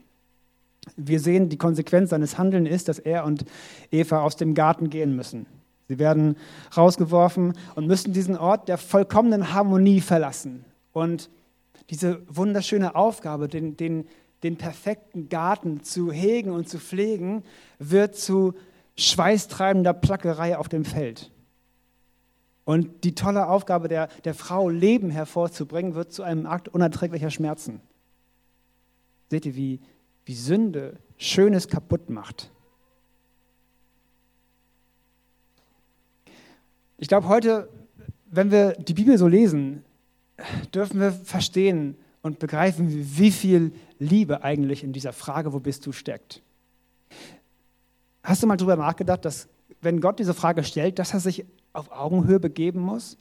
wir 0.96 1.20
sehen, 1.20 1.50
die 1.50 1.58
Konsequenz 1.58 2.12
seines 2.12 2.38
Handelns 2.38 2.70
ist, 2.70 2.88
dass 2.88 3.00
er 3.00 3.26
und 3.26 3.46
Eva 3.92 4.22
aus 4.22 4.38
dem 4.38 4.54
Garten 4.54 4.90
gehen 4.90 5.16
müssen. 5.16 5.46
Sie 5.88 6.00
werden 6.00 6.38
rausgeworfen 6.76 7.54
und 7.76 7.88
müssen 7.88 8.14
diesen 8.14 8.38
Ort 8.38 8.70
der 8.70 8.78
vollkommenen 8.78 9.54
Harmonie 9.54 10.00
verlassen. 10.00 10.64
Und 10.94 11.30
diese 11.90 12.22
wunderschöne 12.28 12.96
Aufgabe, 12.96 13.50
den, 13.50 13.76
den, 13.76 14.08
den 14.44 14.58
perfekten 14.58 15.28
Garten 15.28 15.84
zu 15.84 16.12
hegen 16.12 16.52
und 16.52 16.70
zu 16.70 16.80
pflegen, 16.80 17.44
wird 17.78 18.16
zu 18.16 18.54
schweißtreibender 18.96 19.94
Plackerei 19.94 20.58
auf 20.58 20.70
dem 20.70 20.86
Feld. 20.86 21.32
Und 22.64 23.04
die 23.04 23.16
tolle 23.16 23.48
Aufgabe 23.48 23.88
der, 23.88 24.08
der 24.24 24.34
Frau, 24.34 24.70
Leben 24.70 25.10
hervorzubringen, 25.10 25.96
wird 25.96 26.14
zu 26.14 26.24
einem 26.24 26.46
Akt 26.46 26.70
unerträglicher 26.70 27.32
Schmerzen. 27.32 27.82
Seht 29.32 29.46
ihr, 29.46 29.56
wie, 29.56 29.80
wie 30.26 30.36
Sünde 30.36 30.98
Schönes 31.16 31.70
kaputt 31.70 32.10
macht? 32.10 32.52
Ich 36.98 37.08
glaube, 37.08 37.30
heute, 37.30 37.70
wenn 38.26 38.52
wir 38.52 38.74
die 38.74 38.94
Bibel 38.94 39.18
so 39.18 39.30
lesen, 39.30 39.86
dürfen 40.76 41.00
wir 41.00 41.14
verstehen 41.14 41.96
und 42.22 42.40
begreifen, 42.40 42.90
wie 42.90 43.32
viel 43.32 43.72
Liebe 44.00 44.44
eigentlich 44.44 44.84
in 44.84 44.92
dieser 44.92 45.14
Frage, 45.14 45.54
wo 45.54 45.62
bist 45.62 45.86
du, 45.86 45.94
steckt. 45.94 46.44
Hast 48.24 48.44
du 48.44 48.48
mal 48.48 48.58
darüber 48.58 48.76
nachgedacht, 48.76 49.24
dass 49.24 49.48
wenn 49.80 50.02
Gott 50.02 50.20
diese 50.20 50.34
Frage 50.34 50.66
stellt, 50.66 51.00
dass 51.00 51.14
er 51.14 51.22
sich 51.22 51.46
auf 51.72 51.90
Augenhöhe 51.90 52.42
begeben 52.42 52.82
muss? 52.82 53.18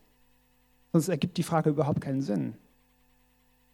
Sonst 0.91 1.09
ergibt 1.09 1.37
die 1.37 1.45
Frage 1.45 1.71
überhaupt 1.71 2.01
keinen 2.01 2.21
Sinn. 2.21 2.55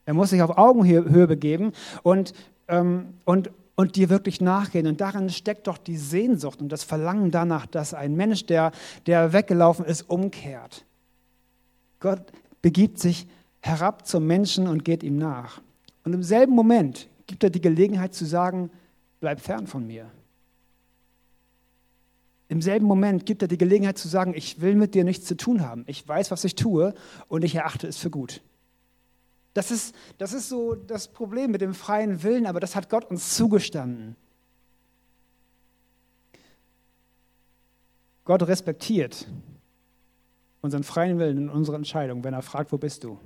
Er 0.06 0.14
muss 0.14 0.30
sich 0.30 0.40
auf 0.40 0.56
Augenhöhe 0.56 1.26
begeben 1.26 1.72
und, 2.02 2.32
ähm, 2.68 3.14
und, 3.24 3.50
und 3.74 3.96
dir 3.96 4.08
wirklich 4.08 4.40
nachgehen. 4.40 4.86
Und 4.86 5.00
darin 5.00 5.28
steckt 5.28 5.66
doch 5.66 5.78
die 5.78 5.96
Sehnsucht 5.96 6.62
und 6.62 6.70
das 6.70 6.84
Verlangen 6.84 7.30
danach, 7.30 7.66
dass 7.66 7.92
ein 7.92 8.14
Mensch, 8.14 8.46
der, 8.46 8.72
der 9.06 9.32
weggelaufen 9.32 9.84
ist, 9.84 10.08
umkehrt. 10.08 10.84
Gott 12.00 12.22
begibt 12.62 12.98
sich 12.98 13.26
herab 13.60 14.06
zum 14.06 14.26
Menschen 14.26 14.68
und 14.68 14.84
geht 14.84 15.02
ihm 15.02 15.18
nach. 15.18 15.60
Und 16.04 16.12
im 16.12 16.22
selben 16.22 16.54
Moment 16.54 17.08
gibt 17.26 17.42
er 17.42 17.50
die 17.50 17.60
Gelegenheit 17.60 18.14
zu 18.14 18.24
sagen, 18.24 18.70
bleib 19.18 19.40
fern 19.40 19.66
von 19.66 19.86
mir. 19.86 20.06
Im 22.48 22.62
selben 22.62 22.86
Moment 22.86 23.26
gibt 23.26 23.42
er 23.42 23.48
die 23.48 23.58
Gelegenheit 23.58 23.98
zu 23.98 24.06
sagen, 24.06 24.32
ich 24.36 24.60
will 24.60 24.76
mit 24.76 24.94
dir 24.94 25.02
nichts 25.02 25.26
zu 25.26 25.36
tun 25.36 25.62
haben. 25.62 25.82
Ich 25.88 26.06
weiß, 26.06 26.30
was 26.30 26.44
ich 26.44 26.54
tue 26.54 26.94
und 27.26 27.42
ich 27.42 27.56
erachte 27.56 27.88
es 27.88 27.98
für 27.98 28.10
gut. 28.10 28.40
Das 29.56 29.70
ist, 29.70 29.94
das 30.18 30.34
ist 30.34 30.50
so 30.50 30.74
das 30.74 31.08
Problem 31.08 31.50
mit 31.50 31.62
dem 31.62 31.72
freien 31.72 32.22
Willen, 32.22 32.44
aber 32.44 32.60
das 32.60 32.76
hat 32.76 32.90
Gott 32.90 33.06
uns 33.06 33.34
zugestanden. 33.34 34.14
Gott 38.26 38.42
respektiert 38.42 39.26
unseren 40.60 40.82
freien 40.82 41.18
Willen 41.18 41.48
und 41.48 41.56
unsere 41.56 41.78
Entscheidung, 41.78 42.22
wenn 42.22 42.34
er 42.34 42.42
fragt, 42.42 42.70
wo 42.70 42.76
bist 42.76 43.02
du? 43.02 43.18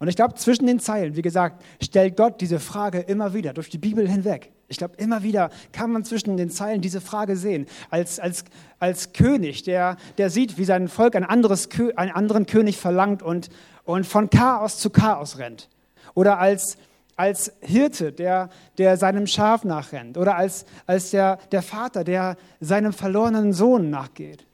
Und 0.00 0.08
ich 0.08 0.16
glaube, 0.16 0.34
zwischen 0.34 0.66
den 0.66 0.80
Zeilen, 0.80 1.14
wie 1.14 1.22
gesagt, 1.22 1.64
stellt 1.80 2.16
Gott 2.16 2.40
diese 2.40 2.58
Frage 2.58 2.98
immer 2.98 3.32
wieder 3.32 3.52
durch 3.52 3.70
die 3.70 3.78
Bibel 3.78 4.08
hinweg. 4.08 4.50
Ich 4.72 4.78
glaube, 4.78 4.96
immer 4.96 5.22
wieder 5.22 5.50
kann 5.72 5.92
man 5.92 6.04
zwischen 6.04 6.36
den 6.36 6.50
Zeilen 6.50 6.80
diese 6.80 7.00
Frage 7.00 7.36
sehen. 7.36 7.66
Als, 7.90 8.18
als, 8.18 8.44
als 8.78 9.12
König, 9.12 9.62
der, 9.62 9.96
der 10.18 10.30
sieht, 10.30 10.58
wie 10.58 10.64
sein 10.64 10.88
Volk 10.88 11.14
ein 11.14 11.24
anderes, 11.24 11.68
einen 11.96 12.10
anderen 12.10 12.46
König 12.46 12.78
verlangt 12.78 13.22
und, 13.22 13.50
und 13.84 14.06
von 14.06 14.30
Chaos 14.30 14.78
zu 14.78 14.90
Chaos 14.90 15.38
rennt. 15.38 15.68
Oder 16.14 16.38
als, 16.38 16.76
als 17.16 17.52
Hirte, 17.60 18.12
der, 18.12 18.48
der 18.78 18.96
seinem 18.96 19.26
Schaf 19.26 19.64
nachrennt. 19.64 20.18
Oder 20.18 20.36
als, 20.36 20.64
als 20.86 21.10
der, 21.10 21.36
der 21.52 21.62
Vater, 21.62 22.02
der 22.02 22.36
seinem 22.60 22.92
verlorenen 22.92 23.52
Sohn 23.52 23.90
nachgeht. 23.90 24.46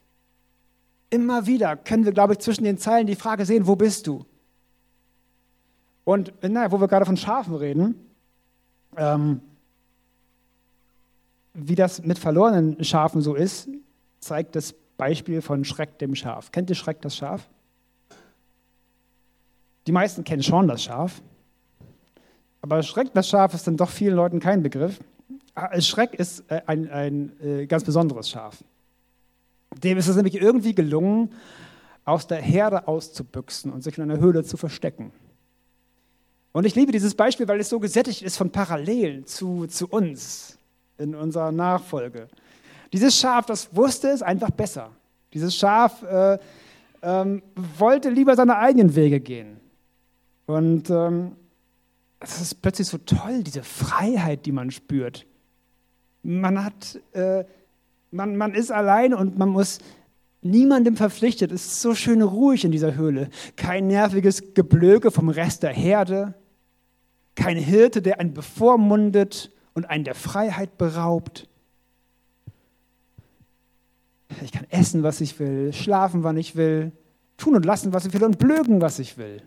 Immer 1.11 1.47
wieder 1.47 1.77
können 1.77 2.05
wir, 2.05 2.13
glaube 2.13 2.35
ich, 2.35 2.41
zwischen 2.41 2.65
den 2.65 2.77
Zeilen 2.77 3.07
die 3.07 3.17
Frage 3.17 3.47
sehen, 3.47 3.67
wo 3.67 3.77
bist 3.77 4.07
du? 4.07 4.27
Und 6.05 6.33
naja, 6.43 6.73
wo 6.73 6.81
wir 6.81 6.89
gerade 6.89 7.07
von 7.07 7.17
Schafen 7.17 7.55
reden, 7.55 7.95
ähm, 8.97 9.41
wie 11.61 11.75
das 11.75 12.03
mit 12.03 12.19
verlorenen 12.19 12.83
Schafen 12.85 13.21
so 13.21 13.35
ist, 13.35 13.69
zeigt 14.21 14.57
das 14.57 14.75
Beispiel 14.97 15.43
von 15.43 15.65
Schreck 15.65 15.99
dem 15.99 16.15
Schaf. 16.15 16.53
Kennt 16.53 16.71
ihr 16.71 16.77
Schreck 16.77 17.01
das 17.03 17.17
Schaf? 17.17 17.49
Die 19.87 19.93
meisten 19.93 20.25
kennen 20.25 20.43
schon 20.43 20.69
das 20.69 20.83
Schaf, 20.83 21.23
aber 22.61 22.83
Schreck 22.83 23.13
das 23.15 23.29
Schaf 23.29 23.55
ist 23.55 23.67
dann 23.67 23.77
doch 23.77 23.91
vielen 23.91 24.17
Leuten 24.17 24.41
kein 24.41 24.63
Begriff. 24.63 24.99
Ah, 25.55 25.81
Schreck 25.81 26.15
ist 26.15 26.45
äh, 26.51 26.63
ein, 26.67 26.91
ein, 26.91 27.33
ein 27.41 27.61
äh, 27.61 27.67
ganz 27.67 27.85
besonderes 27.85 28.29
Schaf. 28.29 28.63
Dem 29.83 29.99
ist 29.99 30.09
es 30.09 30.17
nämlich 30.17 30.35
irgendwie 30.35 30.75
gelungen, 30.75 31.31
aus 32.05 32.27
der 32.27 32.41
Herde 32.41 32.89
auszubüchsen 32.89 33.71
und 33.71 33.83
sich 33.83 33.99
in 33.99 34.05
einer 34.05 34.19
Höhle 34.19 34.43
zu 34.43 34.57
verstecken. 34.57 35.13
Und 36.53 36.65
ich 36.65 36.75
liebe 36.75 36.91
dieses 36.91 37.15
Beispiel, 37.15 37.47
weil 37.49 37.61
es 37.61 37.69
so 37.69 37.79
gesättigt 37.79 38.23
ist 38.23 38.39
von 38.39 38.51
Parallelen 38.51 39.27
zu, 39.27 39.67
zu 39.67 39.87
uns 39.89 40.58
in 40.99 41.15
unserer 41.15 41.53
Nachfolge. 41.53 42.29
Dieses 42.93 43.19
Schaf, 43.19 43.47
das 43.47 43.75
wusste 43.75 44.09
es 44.09 44.23
einfach 44.23 44.51
besser. 44.51 44.91
Dieses 45.33 45.55
Schaf 45.55 46.03
äh, 46.03 46.39
ähm, 47.03 47.43
wollte 47.79 48.11
lieber 48.11 48.35
seine 48.35 48.59
eigenen 48.59 48.95
Wege 48.95 49.21
gehen. 49.21 49.59
Und 50.47 50.91
ähm, 50.91 51.33
ist 52.21 52.63
plötzlich 52.63 52.89
so 52.89 52.99
toll, 52.99 53.43
diese 53.43 53.63
Freiheit, 53.63 54.47
die 54.47 54.53
man 54.53 54.71
spürt. 54.71 55.27
Man 56.23 56.65
hat, 56.65 56.99
äh, 57.13 57.45
man, 58.11 58.37
man 58.37 58.55
ist 58.55 58.73
allein 58.73 59.15
und 59.15 59.39
man 59.39 59.51
muss 59.51 59.79
niemandem 60.41 60.97
verpflichtet. 60.97 61.53
Es 61.53 61.67
ist 61.67 61.83
so 61.83 61.95
schön 61.95 62.23
ruhig 62.23 62.65
in 62.65 62.73
dieser 62.73 62.95
Höhle. 62.95 63.29
Kein 63.57 63.87
nerviges 63.87 64.55
Geblöke 64.55 65.11
vom 65.11 65.29
Rest 65.29 65.63
der 65.63 65.73
Herde. 65.73 66.35
Kein 67.35 67.57
Hirte, 67.57 68.03
der 68.03 68.19
einen 68.19 68.35
bevormundet 68.35 69.53
und 69.79 69.87
einen 69.87 70.05
der 70.05 70.15
Freiheit 70.15 70.77
beraubt. 70.77 71.49
Ich 74.43 74.53
kann 74.53 74.67
essen, 74.69 75.03
was 75.03 75.21
ich 75.21 75.39
will, 75.39 75.73
schlafen, 75.73 76.23
wann 76.23 76.37
ich 76.37 76.55
will, 76.55 76.93
tun 77.39 77.55
und 77.57 77.65
lassen, 77.65 77.93
was 77.93 78.05
ich 78.05 78.13
will 78.13 78.25
und 78.25 78.39
blöken, 78.39 78.81
was 78.81 78.99
ich 78.99 79.17
will. 79.17 79.43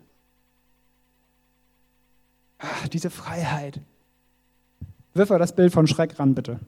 Ach, 2.58 2.88
diese 2.88 3.10
Freiheit. 3.10 3.80
Wirf 5.14 5.28
mal 5.28 5.38
das 5.38 5.54
Bild 5.54 5.72
von 5.72 5.86
Schreck 5.86 6.18
ran, 6.18 6.34
bitte. 6.34 6.58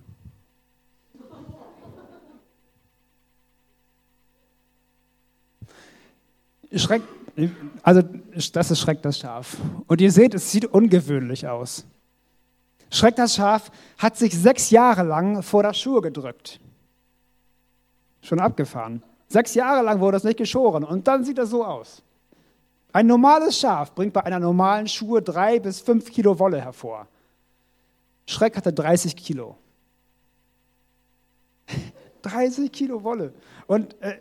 Schreck, 6.76 7.02
also 7.82 8.02
das 8.52 8.70
ist 8.70 8.80
Schreck 8.80 9.00
das 9.02 9.18
Schaf. 9.18 9.56
Und 9.86 10.00
ihr 10.00 10.12
seht, 10.12 10.34
es 10.34 10.50
sieht 10.50 10.66
ungewöhnlich 10.66 11.46
aus. 11.46 11.86
Schreck 12.90 13.16
das 13.16 13.36
Schaf 13.36 13.70
hat 13.98 14.16
sich 14.16 14.38
sechs 14.38 14.70
Jahre 14.70 15.02
lang 15.02 15.42
vor 15.42 15.62
der 15.62 15.74
Schuhe 15.74 16.00
gedrückt. 16.00 16.60
Schon 18.22 18.40
abgefahren. 18.40 19.02
Sechs 19.28 19.54
Jahre 19.54 19.82
lang 19.82 20.00
wurde 20.00 20.16
es 20.16 20.24
nicht 20.24 20.38
geschoren 20.38 20.84
und 20.84 21.08
dann 21.08 21.24
sieht 21.24 21.38
es 21.38 21.50
so 21.50 21.64
aus. 21.64 22.02
Ein 22.92 23.06
normales 23.08 23.58
Schaf 23.58 23.92
bringt 23.94 24.12
bei 24.12 24.22
einer 24.22 24.38
normalen 24.38 24.86
Schuhe 24.86 25.20
drei 25.20 25.58
bis 25.58 25.80
fünf 25.80 26.12
Kilo 26.12 26.38
Wolle 26.38 26.60
hervor. 26.60 27.08
Schreck 28.26 28.56
hatte 28.56 28.72
30 28.72 29.16
Kilo. 29.16 29.58
30 32.22 32.70
Kilo 32.70 33.02
Wolle. 33.02 33.34
Und 33.66 34.00
äh, 34.00 34.20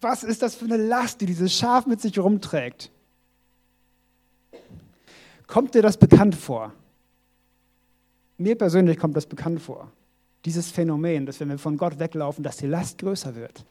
was 0.00 0.22
ist 0.22 0.42
das 0.42 0.54
für 0.54 0.66
eine 0.66 0.76
Last, 0.76 1.20
die 1.20 1.26
dieses 1.26 1.54
Schaf 1.54 1.86
mit 1.86 2.00
sich 2.00 2.18
rumträgt? 2.18 2.90
Kommt 5.46 5.74
dir 5.74 5.82
das 5.82 5.96
bekannt 5.96 6.34
vor? 6.34 6.72
Mir 8.40 8.56
persönlich 8.56 8.96
kommt 8.96 9.14
das 9.18 9.26
bekannt 9.26 9.60
vor. 9.60 9.92
Dieses 10.46 10.70
Phänomen, 10.70 11.26
dass 11.26 11.38
wenn 11.40 11.50
wir 11.50 11.58
von 11.58 11.76
Gott 11.76 11.98
weglaufen, 11.98 12.42
dass 12.42 12.56
die 12.56 12.66
Last 12.66 12.96
größer 12.96 13.34
wird. 13.36 13.66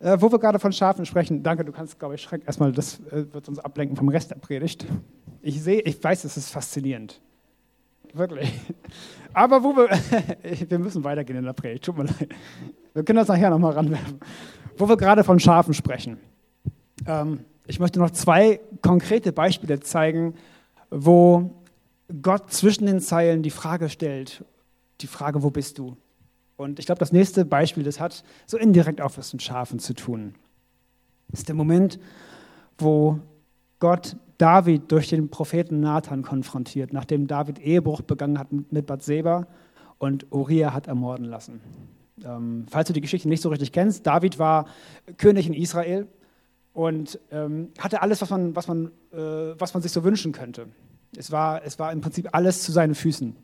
Äh, 0.00 0.16
wo 0.18 0.32
wir 0.32 0.40
gerade 0.40 0.58
von 0.58 0.72
Schafen 0.72 1.06
sprechen, 1.06 1.44
danke, 1.44 1.64
du 1.64 1.70
kannst, 1.70 2.00
glaube 2.00 2.16
ich, 2.16 2.22
Schreck 2.22 2.42
erstmal, 2.44 2.72
das 2.72 2.98
äh, 3.12 3.32
wird 3.32 3.48
uns 3.48 3.60
ablenken 3.60 3.96
vom 3.96 4.08
Rest 4.08 4.32
der 4.32 4.36
Predigt. 4.36 4.84
Ich 5.40 5.62
sehe, 5.62 5.82
ich 5.82 6.02
weiß, 6.02 6.24
es 6.24 6.36
ist 6.36 6.50
faszinierend. 6.50 7.20
Wirklich. 8.12 8.52
Aber 9.32 9.62
wo 9.62 9.76
wir, 9.76 9.88
wir 10.68 10.78
müssen 10.80 11.04
weitergehen 11.04 11.38
in 11.38 11.44
der 11.44 11.52
Predigt, 11.52 11.84
tut 11.84 11.96
mir 11.96 12.04
leid. 12.06 12.28
Wir 12.92 13.04
können 13.04 13.18
das 13.18 13.28
nachher 13.28 13.50
nochmal 13.50 13.74
ranwerfen. 13.74 14.18
Wo 14.76 14.88
wir 14.88 14.96
gerade 14.96 15.22
von 15.22 15.38
Schafen 15.38 15.74
sprechen. 15.74 16.18
Ähm, 17.06 17.44
ich 17.68 17.78
möchte 17.78 18.00
noch 18.00 18.10
zwei 18.10 18.58
konkrete 18.80 19.32
Beispiele 19.32 19.78
zeigen, 19.78 20.34
wo 20.90 21.61
Gott 22.20 22.52
zwischen 22.52 22.86
den 22.86 23.00
Zeilen 23.00 23.42
die 23.42 23.50
Frage 23.50 23.88
stellt, 23.88 24.44
die 25.00 25.06
Frage, 25.06 25.42
wo 25.42 25.50
bist 25.50 25.78
du? 25.78 25.96
Und 26.56 26.78
ich 26.78 26.86
glaube, 26.86 26.98
das 26.98 27.12
nächste 27.12 27.44
Beispiel, 27.44 27.82
das 27.82 28.00
hat 28.00 28.24
so 28.46 28.56
indirekt 28.56 29.00
auch 29.00 29.16
was 29.16 29.32
mit 29.32 29.42
Schafen 29.42 29.78
zu 29.78 29.94
tun. 29.94 30.34
Ist 31.32 31.48
der 31.48 31.54
Moment, 31.54 31.98
wo 32.78 33.18
Gott 33.78 34.16
David 34.38 34.90
durch 34.92 35.08
den 35.08 35.28
Propheten 35.28 35.80
Nathan 35.80 36.22
konfrontiert, 36.22 36.92
nachdem 36.92 37.26
David 37.26 37.58
Ehebruch 37.58 38.02
begangen 38.02 38.38
hat 38.38 38.48
mit 38.50 38.86
Bathseba 38.86 39.46
und 39.98 40.26
Uriah 40.32 40.72
hat 40.72 40.88
ermorden 40.88 41.26
lassen. 41.26 41.60
Ähm, 42.24 42.66
falls 42.70 42.88
du 42.88 42.92
die 42.92 43.00
Geschichte 43.00 43.28
nicht 43.28 43.40
so 43.40 43.48
richtig 43.48 43.72
kennst, 43.72 44.06
David 44.06 44.38
war 44.38 44.66
König 45.16 45.46
in 45.46 45.54
Israel 45.54 46.06
und 46.72 47.18
ähm, 47.30 47.70
hatte 47.78 48.02
alles, 48.02 48.20
was 48.20 48.30
man, 48.30 48.54
was, 48.54 48.68
man, 48.68 48.90
äh, 49.12 49.54
was 49.58 49.74
man 49.74 49.82
sich 49.82 49.92
so 49.92 50.04
wünschen 50.04 50.32
könnte. 50.32 50.66
Es 51.16 51.30
war, 51.30 51.62
es 51.64 51.78
war 51.78 51.92
im 51.92 52.00
Prinzip 52.00 52.28
alles 52.32 52.62
zu 52.62 52.72
seinen 52.72 52.94
Füßen. 52.94 53.36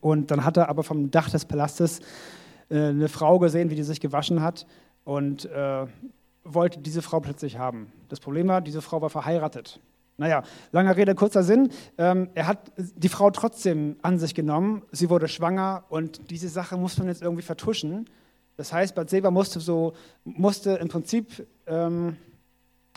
Und 0.00 0.30
dann 0.30 0.44
hat 0.44 0.56
er 0.56 0.68
aber 0.68 0.82
vom 0.82 1.10
Dach 1.10 1.30
des 1.30 1.44
Palastes 1.44 2.00
äh, 2.68 2.88
eine 2.88 3.08
Frau 3.08 3.38
gesehen, 3.38 3.70
wie 3.70 3.74
die 3.74 3.82
sich 3.82 4.00
gewaschen 4.00 4.42
hat 4.42 4.66
und 5.04 5.46
äh, 5.46 5.86
wollte 6.44 6.80
diese 6.80 7.02
Frau 7.02 7.20
plötzlich 7.20 7.58
haben. 7.58 7.92
Das 8.08 8.20
Problem 8.20 8.48
war, 8.48 8.60
diese 8.60 8.82
Frau 8.82 9.00
war 9.00 9.10
verheiratet. 9.10 9.80
Naja, 10.16 10.44
langer 10.70 10.96
Rede, 10.96 11.14
kurzer 11.14 11.42
Sinn. 11.42 11.70
Ähm, 11.98 12.28
er 12.34 12.46
hat 12.46 12.72
die 12.76 13.08
Frau 13.08 13.30
trotzdem 13.30 13.96
an 14.02 14.18
sich 14.18 14.34
genommen. 14.34 14.82
Sie 14.92 15.10
wurde 15.10 15.26
schwanger 15.26 15.84
und 15.88 16.30
diese 16.30 16.48
Sache 16.48 16.76
muss 16.76 16.98
man 16.98 17.08
jetzt 17.08 17.22
irgendwie 17.22 17.42
vertuschen. 17.42 18.08
Das 18.56 18.72
heißt, 18.72 18.94
Bathseba 18.94 19.32
musste, 19.32 19.58
so, 19.58 19.94
musste 20.24 20.72
im 20.72 20.88
Prinzip 20.88 21.46
ähm, 21.66 22.16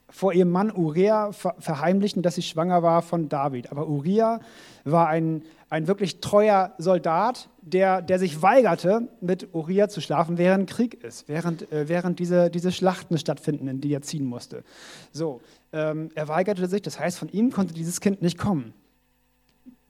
vor 0.10 0.34
ihrem 0.34 0.52
Mann 0.52 0.72
Uriah 0.72 1.32
verheimlichen, 1.32 2.22
dass 2.22 2.36
sie 2.36 2.42
schwanger 2.42 2.82
war 2.82 3.02
von 3.02 3.28
David. 3.28 3.72
Aber 3.72 3.88
Uriah 3.88 4.40
war 4.86 5.08
ein, 5.10 5.44
ein 5.70 5.88
wirklich 5.88 6.22
treuer 6.22 6.74
Soldat, 6.78 7.50
der, 7.62 8.02
der 8.02 8.18
sich 8.18 8.42
weigerte, 8.42 9.10
mit 9.20 9.54
Uriah 9.54 9.90
zu 9.90 10.00
schlafen, 10.00 10.38
während 10.38 10.70
Krieg 10.70 11.04
ist, 11.04 11.28
während, 11.28 11.72
äh, 11.74 11.90
während 11.90 12.20
diese, 12.20 12.50
diese 12.50 12.72
Schlachten 12.72 13.18
stattfinden, 13.18 13.68
in 13.68 13.82
die 13.82 13.94
er 13.94 14.02
ziehen 14.02 14.26
musste. 14.26 14.64
So, 15.12 15.42
ähm, 15.74 16.10
er 16.16 16.30
weigerte 16.30 16.68
sich, 16.68 16.82
das 16.82 17.00
heißt, 17.00 17.20
von 17.20 17.30
ihm 17.30 17.52
konnte 17.52 17.74
dieses 17.74 18.00
Kind 18.00 18.22
nicht 18.22 18.38
kommen. 18.38 18.74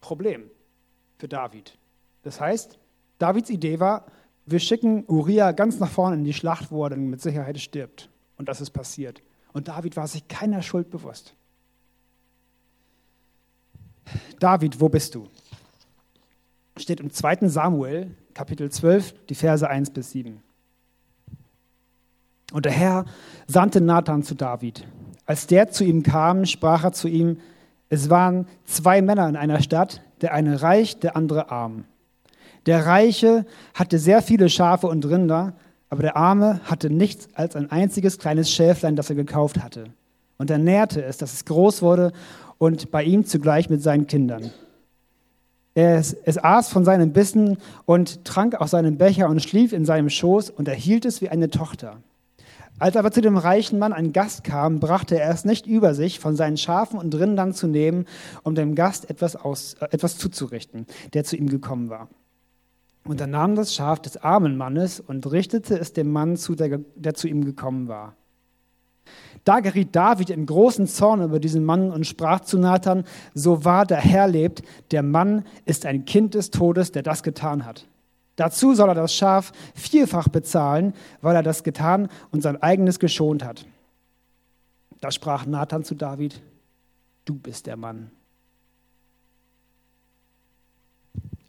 Problem 0.01 0.49
für 1.19 1.27
David. 1.27 1.77
Das 2.23 2.41
heißt, 2.41 2.79
Davids 3.19 3.49
Idee 3.49 3.79
war, 3.79 4.05
wir 4.47 4.59
schicken 4.59 5.05
Uriah 5.07 5.51
ganz 5.51 5.79
nach 5.79 5.89
vorne 5.89 6.15
in 6.15 6.23
die 6.23 6.33
Schlacht, 6.33 6.71
wo 6.71 6.85
er 6.85 6.89
dann 6.89 7.09
mit 7.09 7.21
Sicherheit 7.21 7.59
stirbt. 7.59 8.09
Und 8.37 8.49
das 8.49 8.61
ist 8.61 8.71
passiert. 8.71 9.21
Und 9.57 9.69
David 9.69 9.97
war 9.97 10.07
sich 10.07 10.27
keiner 10.27 10.61
Schuld 10.61 10.91
bewusst. 10.91 11.33
David, 14.39 14.79
wo 14.79 14.87
bist 14.87 15.15
du? 15.15 15.27
Steht 16.77 16.99
im 16.99 17.09
2. 17.09 17.47
Samuel, 17.47 18.15
Kapitel 18.35 18.69
12, 18.69 19.25
die 19.25 19.33
Verse 19.33 19.67
1 19.67 19.89
bis 19.89 20.11
7. 20.11 20.43
Und 22.53 22.65
der 22.65 22.71
Herr 22.71 23.05
sandte 23.47 23.81
Nathan 23.81 24.21
zu 24.21 24.35
David. 24.35 24.85
Als 25.25 25.47
der 25.47 25.71
zu 25.71 25.83
ihm 25.83 26.03
kam, 26.03 26.45
sprach 26.45 26.83
er 26.83 26.93
zu 26.93 27.07
ihm, 27.07 27.39
es 27.89 28.11
waren 28.11 28.45
zwei 28.63 29.01
Männer 29.01 29.27
in 29.27 29.35
einer 29.35 29.63
Stadt, 29.63 30.03
der 30.21 30.35
eine 30.35 30.61
reich, 30.61 30.99
der 30.99 31.15
andere 31.15 31.49
arm. 31.49 31.85
Der 32.67 32.85
Reiche 32.85 33.47
hatte 33.73 33.97
sehr 33.97 34.21
viele 34.21 34.49
Schafe 34.49 34.85
und 34.85 35.03
Rinder, 35.07 35.55
aber 35.89 36.01
der 36.01 36.17
Arme 36.17 36.59
hatte 36.65 36.89
nichts 36.89 37.27
als 37.33 37.55
ein 37.55 37.71
einziges 37.71 38.17
kleines 38.17 38.51
Schäflein, 38.51 38.95
das 38.95 39.09
er 39.09 39.15
gekauft 39.15 39.63
hatte. 39.63 39.85
Und 40.37 40.49
er 40.49 40.57
nährte 40.57 41.03
es, 41.03 41.17
dass 41.17 41.33
es 41.33 41.45
groß 41.45 41.81
wurde 41.81 42.11
und 42.57 42.91
bei 42.91 43.03
ihm 43.03 43.25
zugleich 43.25 43.69
mit 43.69 43.81
seinen 43.81 44.07
Kindern. 44.07 44.51
Es, 45.73 46.13
es 46.13 46.43
aß 46.43 46.69
von 46.69 46.85
seinem 46.85 47.13
Bissen 47.13 47.57
und 47.85 48.25
trank 48.25 48.55
aus 48.55 48.71
seinem 48.71 48.97
Becher 48.97 49.29
und 49.29 49.43
schlief 49.43 49.73
in 49.73 49.85
seinem 49.85 50.09
Schoß 50.09 50.49
und 50.49 50.67
erhielt 50.67 51.05
es 51.05 51.21
wie 51.21 51.29
eine 51.29 51.49
Tochter. 51.49 51.97
Als 52.79 52.95
aber 52.95 53.11
zu 53.11 53.21
dem 53.21 53.37
reichen 53.37 53.79
Mann 53.79 53.93
ein 53.93 54.13
Gast 54.13 54.43
kam, 54.43 54.79
brachte 54.79 55.19
er 55.19 55.31
es 55.31 55.45
nicht 55.45 55.65
über 55.65 55.95
sich, 55.95 56.19
von 56.19 56.35
seinen 56.35 56.57
Schafen 56.57 56.99
und 56.99 57.15
Rindern 57.15 57.53
zu 57.53 57.67
nehmen, 57.67 58.05
um 58.43 58.53
dem 58.53 58.75
Gast 58.75 59.09
etwas, 59.09 59.35
aus, 59.35 59.75
äh, 59.79 59.87
etwas 59.91 60.17
zuzurichten, 60.17 60.85
der 61.13 61.23
zu 61.23 61.35
ihm 61.35 61.49
gekommen 61.49 61.89
war. 61.89 62.07
Und 63.07 63.21
er 63.21 63.27
nahm 63.27 63.55
das 63.55 63.73
Schaf 63.73 64.01
des 64.01 64.17
armen 64.17 64.57
Mannes 64.57 64.99
und 64.99 65.31
richtete 65.31 65.79
es 65.79 65.93
dem 65.93 66.11
Mann 66.11 66.35
zu, 66.35 66.55
der, 66.55 66.79
der 66.95 67.13
zu 67.13 67.27
ihm 67.27 67.45
gekommen 67.45 67.87
war. 67.87 68.15
Da 69.45 69.61
geriet 69.61 69.95
David 69.95 70.29
in 70.29 70.45
großen 70.45 70.87
Zorn 70.87 71.21
über 71.21 71.39
diesen 71.39 71.63
Mann 71.63 71.89
und 71.89 72.05
sprach 72.05 72.41
zu 72.41 72.59
Nathan, 72.59 73.05
so 73.33 73.63
wahr 73.63 73.85
der 73.85 74.01
Herr 74.01 74.27
lebt, 74.27 74.61
der 74.91 75.03
Mann 75.03 75.45
ist 75.63 75.85
ein 75.85 76.03
Kind 76.03 76.33
des 76.33 76.51
Todes, 76.51 76.91
der 76.91 77.01
das 77.01 77.23
getan 77.23 77.65
hat. 77.65 77.87
Dazu 78.35 78.75
soll 78.75 78.89
er 78.89 78.95
das 78.95 79.13
Schaf 79.13 79.53
vierfach 79.73 80.27
bezahlen, 80.27 80.93
weil 81.21 81.35
er 81.35 81.43
das 81.43 81.63
getan 81.63 82.09
und 82.31 82.43
sein 82.43 82.61
eigenes 82.61 82.99
geschont 82.99 83.43
hat. 83.43 83.65
Da 84.99 85.11
sprach 85.11 85.45
Nathan 85.45 85.85
zu 85.85 85.95
David, 85.95 86.41
du 87.23 87.35
bist 87.35 87.67
der 87.67 87.77
Mann. 87.77 88.11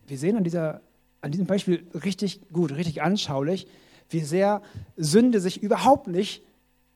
Wir 0.07 0.18
sehen 0.18 0.37
an 0.37 0.44
dieser 0.44 0.81
an 1.20 1.31
diesem 1.31 1.46
Beispiel 1.46 1.87
richtig 2.04 2.40
gut, 2.52 2.72
richtig 2.72 3.02
anschaulich, 3.02 3.66
wie 4.11 4.20
sehr 4.20 4.62
Sünde 4.96 5.40
sich 5.40 5.62
überhaupt 5.62 6.07
nicht 6.07 6.42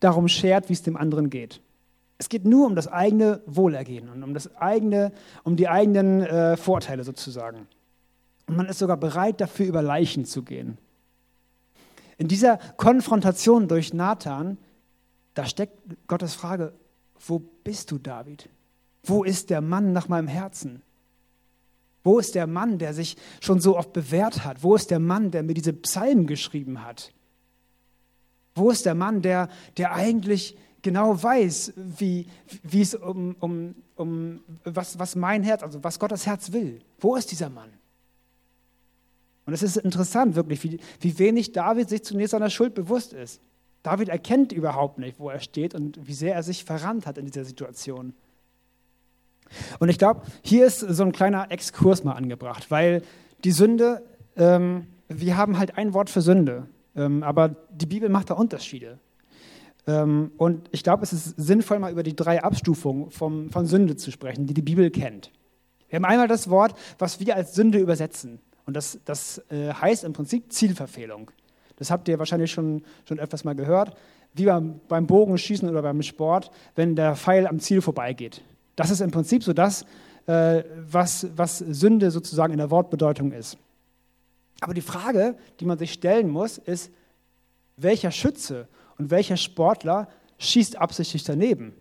darum 0.01 0.29
schert, 0.29 0.69
wie 0.69 0.73
es 0.73 0.83
dem 0.83 0.97
anderen 0.97 1.31
geht. 1.31 1.61
Es 2.19 2.29
geht 2.29 2.45
nur 2.45 2.67
um 2.67 2.77
das 2.77 2.89
eigene 2.89 3.43
Wohlergehen 3.47 4.09
und 4.09 4.23
um, 4.23 4.35
das 4.35 4.55
eigene, 4.57 5.13
um 5.43 5.57
die 5.57 5.69
eigenen 5.69 6.23
äh, 6.23 6.57
Vorteile 6.57 7.05
sozusagen. 7.05 7.67
Und 8.47 8.57
man 8.57 8.67
ist 8.67 8.79
sogar 8.79 8.97
bereit, 8.97 9.41
dafür 9.41 9.67
über 9.67 9.83
Leichen 9.83 10.25
zu 10.25 10.43
gehen. 10.43 10.79
In 12.19 12.29
dieser 12.29 12.59
Konfrontation 12.77 13.67
durch 13.67 13.93
Nathan, 13.93 14.59
da 15.35 15.47
steckt 15.47 15.77
Gottes 16.07 16.35
Frage, 16.35 16.73
wo 17.27 17.41
bist 17.65 17.91
du, 17.91 17.99
David? 17.99 18.49
Wo 19.03 19.25
ist 19.25 19.51
der 19.51 19.61
Mann 19.61 19.93
nach 19.93 20.09
meinem 20.09 20.29
Herzen? 20.29 20.83
Wo 22.05 22.19
ist 22.19 22.35
der 22.35 22.47
Mann, 22.47 22.79
der 22.79 22.95
sich 22.95 23.17
schon 23.41 23.61
so 23.61 23.77
oft 23.77 23.93
bewährt 23.93 24.45
hat? 24.45 24.63
Wo 24.63 24.75
ist 24.75 24.91
der 24.91 24.99
Mann, 24.99 25.31
der 25.31 25.43
mir 25.43 25.55
diese 25.55 25.73
Psalmen 25.73 26.27
geschrieben 26.27 26.85
hat? 26.85 27.13
Wo 28.55 28.71
ist 28.71 28.87
der 28.87 28.95
Mann, 28.95 29.23
der, 29.23 29.49
der 29.77 29.93
eigentlich 29.95 30.57
genau 30.83 31.23
weiß, 31.23 31.75
wie, 31.77 32.27
wie 32.63 32.83
es 32.83 32.95
um, 32.95 33.37
um, 33.39 33.75
um 33.97 34.41
was, 34.65 34.99
was 34.99 35.15
mein 35.15 35.43
Herz, 35.43 35.63
also 35.63 35.83
was 35.83 35.99
Gottes 35.99 36.27
Herz 36.27 36.53
will? 36.53 36.81
Wo 36.99 37.17
ist 37.17 37.31
dieser 37.31 37.49
Mann? 37.49 37.71
Und 39.47 39.55
es 39.55 39.63
ist 39.63 39.77
interessant, 39.77 40.35
wirklich, 40.37 40.63
wie, 40.63 40.79
wie 41.01 41.19
wenig 41.19 41.53
David 41.53 41.89
sich 41.89 42.05
zunächst 42.05 42.33
seiner 42.33 42.51
Schuld 42.51 42.75
bewusst 42.75 43.13
ist. 43.13 43.41
David 43.83 44.09
erkennt 44.09 44.53
überhaupt 44.53 44.99
nicht, 44.99 45.19
wo 45.19 45.31
er 45.31 45.41
steht 45.41 45.75
und 45.75 45.99
wie 46.07 46.15
sehr 46.15 46.35
er 46.35 46.43
sich 46.43 46.65
verrannt 46.65 47.07
hat 47.07 47.19
in 47.19 47.27
dieser 47.27 47.45
Situation. 47.45 48.15
Und 49.79 49.89
ich 49.89 49.99
glaube, 49.99 50.23
hier 50.43 50.67
ist 50.67 50.81
so 50.81 51.03
ein 51.03 51.13
kleiner 51.13 51.51
Exkurs 51.51 52.05
mal 52.05 52.13
angebracht, 52.13 52.71
weil 52.71 53.03
die 53.45 53.53
Sünde, 53.53 54.03
ähm, 54.37 54.87
wir 55.09 55.37
haben 55.37 55.59
halt 55.59 55.77
ein 55.77 55.95
Wort 55.95 56.11
für 56.11 56.23
Sünde, 56.23 56.69
ähm, 56.97 57.23
aber 57.23 57.57
die 57.71 57.87
Bibel 57.87 58.09
macht 58.09 58.31
da 58.31 58.35
Unterschiede. 58.35 58.99
Ähm, 59.87 60.33
und 60.37 60.69
ich 60.73 60.83
glaube, 60.83 61.03
es 61.03 61.13
ist 61.13 61.35
sinnvoll, 61.37 61.79
mal 61.79 61.93
über 61.93 62.03
die 62.03 62.15
drei 62.15 62.43
Abstufungen 62.43 63.11
vom, 63.11 63.51
von 63.51 63.67
Sünde 63.67 63.97
zu 63.97 64.11
sprechen, 64.11 64.47
die 64.47 64.55
die 64.55 64.63
Bibel 64.63 64.91
kennt. 64.91 65.33
Wir 65.89 65.97
haben 65.97 66.05
einmal 66.05 66.29
das 66.29 66.49
Wort, 66.49 66.75
was 66.99 67.21
wir 67.21 67.37
als 67.37 67.55
Sünde 67.55 67.79
übersetzen. 67.79 68.39
Und 68.65 68.77
das, 68.77 68.99
das 69.05 69.43
äh, 69.51 69.73
heißt 69.73 70.05
im 70.05 70.13
Prinzip 70.13 70.53
Zielverfehlung. 70.53 71.31
Das 71.77 71.91
habt 71.91 72.09
ihr 72.09 72.19
wahrscheinlich 72.19 72.53
schon, 72.53 72.83
schon 73.07 73.19
öfters 73.19 73.45
mal 73.45 73.55
gehört. 73.55 73.97
Wie 74.35 74.47
beim, 74.47 74.81
beim 74.89 75.07
Bogenschießen 75.07 75.69
oder 75.69 75.83
beim 75.83 76.01
Sport, 76.03 76.51
wenn 76.75 76.97
der 76.97 77.17
Pfeil 77.17 77.47
am 77.47 77.59
Ziel 77.59 77.83
vorbeigeht. 77.83 78.43
Das 78.77 78.91
ist 78.91 79.01
im 79.01 79.11
Prinzip 79.11 79.45
so 79.45 79.53
das, 79.53 79.85
äh, 80.27 80.65
was, 80.91 81.27
was 81.37 81.59
Sünde 81.59 82.11
sozusagen 82.11 82.53
in 82.53 82.59
der 82.59 82.71
Wortbedeutung 82.71 83.33
ist. 83.33 83.59
Aber 84.61 84.75
die 84.75 84.81
Frage, 84.81 85.37
die 85.59 85.65
man 85.65 85.79
sich 85.79 85.93
stellen 85.93 86.31
muss, 86.31 86.59
ist, 86.59 86.93
welcher 87.77 88.11
Schütze 88.11 88.69
und 88.99 89.11
welcher 89.11 89.37
Sportler 89.37 90.09
schießt 90.39 90.77
absichtlich 90.77 91.25
daneben? 91.25 91.75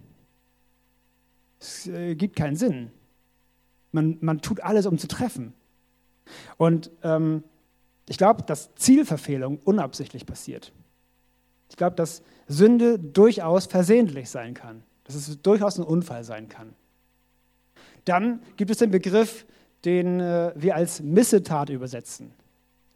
Es 1.59 1.87
äh, 1.87 2.15
gibt 2.15 2.35
keinen 2.35 2.55
Sinn. 2.55 2.91
Man, 3.91 4.17
man 4.21 4.41
tut 4.41 4.61
alles, 4.61 4.85
um 4.85 4.97
zu 4.97 5.07
treffen. 5.07 5.53
Und 6.57 6.89
ähm, 7.03 7.43
ich 8.09 8.17
glaube, 8.17 8.43
dass 8.43 8.73
Zielverfehlung 8.75 9.59
unabsichtlich 9.63 10.25
passiert. 10.25 10.73
Ich 11.69 11.77
glaube, 11.77 11.95
dass 11.95 12.23
Sünde 12.47 12.97
durchaus 12.97 13.67
versehentlich 13.67 14.29
sein 14.29 14.53
kann, 14.53 14.83
dass 15.03 15.15
es 15.15 15.41
durchaus 15.41 15.77
ein 15.77 15.83
Unfall 15.83 16.23
sein 16.23 16.49
kann. 16.49 16.73
Dann 18.05 18.41
gibt 18.57 18.71
es 18.71 18.77
den 18.77 18.91
Begriff, 18.91 19.45
den 19.85 20.19
äh, 20.19 20.53
wir 20.55 20.75
als 20.75 21.01
Missetat 21.01 21.69
übersetzen. 21.69 22.31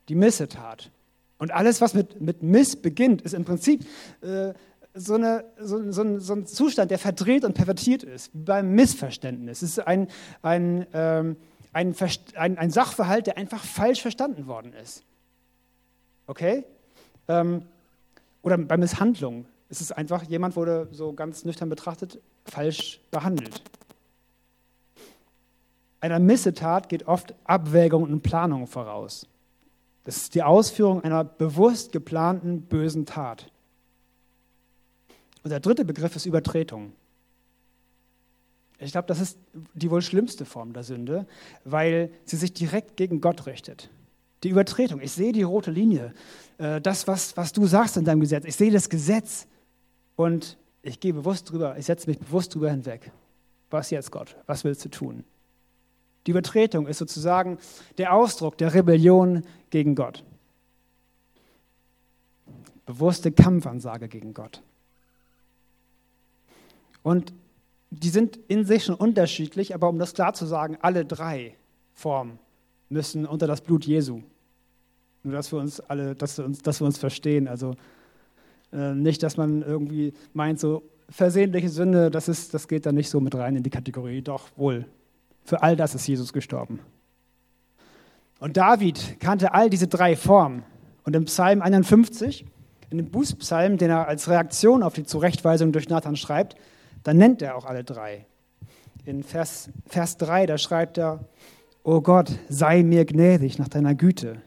Die 0.09 0.15
Missetat. 0.15 0.91
Und 1.37 1.51
alles, 1.51 1.81
was 1.81 1.93
mit, 1.93 2.21
mit 2.21 2.43
Miss 2.43 2.75
beginnt, 2.75 3.21
ist 3.21 3.33
im 3.33 3.43
Prinzip 3.43 3.85
äh, 4.21 4.53
so, 4.93 5.15
eine, 5.15 5.43
so, 5.59 5.91
so, 5.91 6.19
so, 6.19 6.33
ein 6.33 6.45
Zustand, 6.45 6.91
der 6.91 6.99
verdreht 6.99 7.43
und 7.43 7.53
pervertiert 7.53 8.03
ist, 8.03 8.31
beim 8.33 8.71
Missverständnis. 8.71 9.61
Es 9.61 9.77
ist 9.77 9.79
ein, 9.79 10.07
ein, 10.41 10.85
ähm, 10.93 11.35
ein, 11.73 11.93
ein, 12.35 12.57
ein, 12.57 12.71
Sachverhalt, 12.71 13.27
der 13.27 13.37
einfach 13.37 13.63
falsch 13.63 14.01
verstanden 14.01 14.47
worden 14.47 14.73
ist. 14.73 15.03
Okay? 16.27 16.63
Ähm, 17.27 17.63
oder 18.41 18.57
bei 18.57 18.77
Misshandlung. 18.77 19.45
Es 19.67 19.81
ist 19.81 19.91
einfach, 19.91 20.23
jemand 20.23 20.55
wurde 20.55 20.87
so 20.91 21.11
ganz 21.11 21.43
nüchtern 21.43 21.67
betrachtet 21.67 22.21
falsch 22.45 23.01
behandelt. 23.11 23.61
Einer 26.05 26.19
Missetat 26.19 26.87
geht 26.87 27.07
oft 27.07 27.33
Abwägung 27.45 28.03
und 28.03 28.21
Planung 28.21 28.67
voraus. 28.67 29.25
Das 30.03 30.17
ist 30.17 30.35
die 30.35 30.43
Ausführung 30.43 31.03
einer 31.03 31.23
bewusst 31.23 31.91
geplanten 31.91 32.61
bösen 32.61 33.07
Tat. 33.07 33.51
Und 35.41 35.49
der 35.49 35.59
dritte 35.59 35.83
Begriff 35.83 36.15
ist 36.15 36.27
Übertretung. 36.27 36.93
Ich 38.77 38.91
glaube, 38.91 39.07
das 39.07 39.19
ist 39.19 39.39
die 39.73 39.89
wohl 39.89 40.03
schlimmste 40.03 40.45
Form 40.45 40.73
der 40.73 40.83
Sünde, 40.83 41.25
weil 41.63 42.11
sie 42.23 42.37
sich 42.37 42.53
direkt 42.53 42.97
gegen 42.97 43.19
Gott 43.19 43.47
richtet. 43.47 43.89
Die 44.43 44.49
Übertretung. 44.49 45.01
Ich 45.01 45.11
sehe 45.11 45.31
die 45.31 45.41
rote 45.41 45.71
Linie. 45.71 46.13
Äh, 46.59 46.81
das, 46.81 47.07
was, 47.07 47.35
was 47.35 47.51
du 47.51 47.65
sagst 47.65 47.97
in 47.97 48.05
deinem 48.05 48.19
Gesetz. 48.19 48.45
Ich 48.45 48.55
sehe 48.55 48.69
das 48.69 48.89
Gesetz 48.89 49.47
und 50.15 50.59
ich 50.83 50.99
gehe 50.99 51.13
bewusst 51.13 51.49
drüber. 51.49 51.75
Ich 51.79 51.87
setze 51.87 52.07
mich 52.07 52.19
bewusst 52.19 52.53
drüber 52.53 52.69
hinweg. 52.69 53.11
Was 53.71 53.89
jetzt, 53.89 54.11
Gott? 54.11 54.37
Was 54.45 54.63
willst 54.63 54.85
du 54.85 54.89
tun? 54.89 55.23
Die 56.25 56.31
Übertretung 56.31 56.87
ist 56.87 56.97
sozusagen 56.97 57.57
der 57.97 58.13
Ausdruck 58.13 58.57
der 58.57 58.73
Rebellion 58.73 59.43
gegen 59.69 59.95
Gott. 59.95 60.23
Bewusste 62.85 63.31
Kampfansage 63.31 64.07
gegen 64.07 64.33
Gott. 64.33 64.61
Und 67.03 67.33
die 67.91 68.09
sind 68.09 68.39
in 68.47 68.65
sich 68.65 68.85
schon 68.85 68.95
unterschiedlich, 68.95 69.75
aber 69.75 69.89
um 69.89 69.99
das 69.99 70.13
klar 70.13 70.33
zu 70.33 70.45
sagen, 70.45 70.77
alle 70.81 71.05
drei 71.05 71.55
Formen 71.93 72.39
müssen 72.89 73.25
unter 73.25 73.47
das 73.47 73.61
Blut 73.61 73.85
Jesu. 73.85 74.21
Nur 75.23 75.33
dass 75.33 75.51
wir 75.51 75.59
uns 75.59 75.79
alle, 75.79 76.15
dass 76.15 76.37
wir 76.37 76.45
uns, 76.45 76.61
dass 76.61 76.81
wir 76.81 76.85
uns 76.85 76.97
verstehen. 76.97 77.47
Also 77.47 77.75
äh, 78.71 78.93
nicht, 78.93 79.23
dass 79.23 79.37
man 79.37 79.61
irgendwie 79.61 80.13
meint, 80.33 80.59
so 80.59 80.83
versehentliche 81.09 81.69
Sünde, 81.69 82.11
das, 82.11 82.27
ist, 82.27 82.53
das 82.53 82.67
geht 82.67 82.85
da 82.85 82.91
nicht 82.91 83.09
so 83.09 83.19
mit 83.19 83.35
rein 83.35 83.55
in 83.55 83.63
die 83.63 83.69
Kategorie. 83.69 84.21
Doch 84.21 84.49
wohl, 84.55 84.85
für 85.45 85.63
all 85.63 85.75
das 85.75 85.95
ist 85.95 86.07
Jesus 86.07 86.33
gestorben. 86.33 86.79
Und 88.39 88.57
David 88.57 89.19
kannte 89.19 89.53
all 89.53 89.69
diese 89.69 89.87
drei 89.87 90.15
Formen. 90.15 90.63
Und 91.03 91.15
im 91.15 91.25
Psalm 91.25 91.61
51, 91.61 92.45
in 92.89 92.97
dem 92.97 93.09
Bußpsalm, 93.09 93.77
den 93.77 93.91
er 93.91 94.07
als 94.07 94.27
Reaktion 94.27 94.83
auf 94.83 94.93
die 94.93 95.05
Zurechtweisung 95.05 95.71
durch 95.71 95.87
Nathan 95.87 96.15
schreibt, 96.15 96.55
da 97.03 97.13
nennt 97.13 97.41
er 97.41 97.55
auch 97.55 97.65
alle 97.65 97.83
drei. 97.83 98.25
In 99.05 99.23
Vers, 99.23 99.69
Vers 99.85 100.17
3, 100.17 100.47
da 100.47 100.57
schreibt 100.57 100.97
er, 100.97 101.19
O 101.83 102.01
Gott, 102.01 102.31
sei 102.49 102.81
mir 102.81 103.05
gnädig 103.05 103.59
nach 103.59 103.67
deiner 103.67 103.93
Güte. 103.93 104.41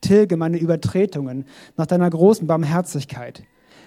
Tilge 0.00 0.38
meine 0.38 0.56
Übertretungen 0.56 1.44
nach 1.76 1.86
deiner 1.86 2.08
großen 2.08 2.46
Barmherzigkeit. 2.46 3.42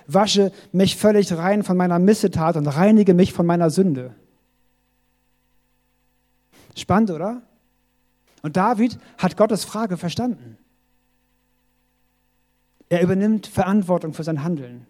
Wasche 0.05 0.51
mich 0.71 0.97
völlig 0.97 1.35
rein 1.35 1.63
von 1.63 1.77
meiner 1.77 1.97
Missetat 1.97 2.57
und 2.57 2.67
reinige 2.67 3.15
mich 3.15 3.33
von 3.33 3.47
meiner 3.47 3.71
Sünde. 3.71 4.13
Spannend, 6.75 7.11
oder? 7.11 7.41
Und 8.41 8.57
David 8.57 8.97
hat 9.17 9.37
Gottes 9.37 9.65
Frage 9.65 9.97
verstanden. 9.97 10.57
Er 12.89 13.01
übernimmt 13.01 13.47
Verantwortung 13.47 14.13
für 14.13 14.23
sein 14.23 14.43
Handeln. 14.43 14.85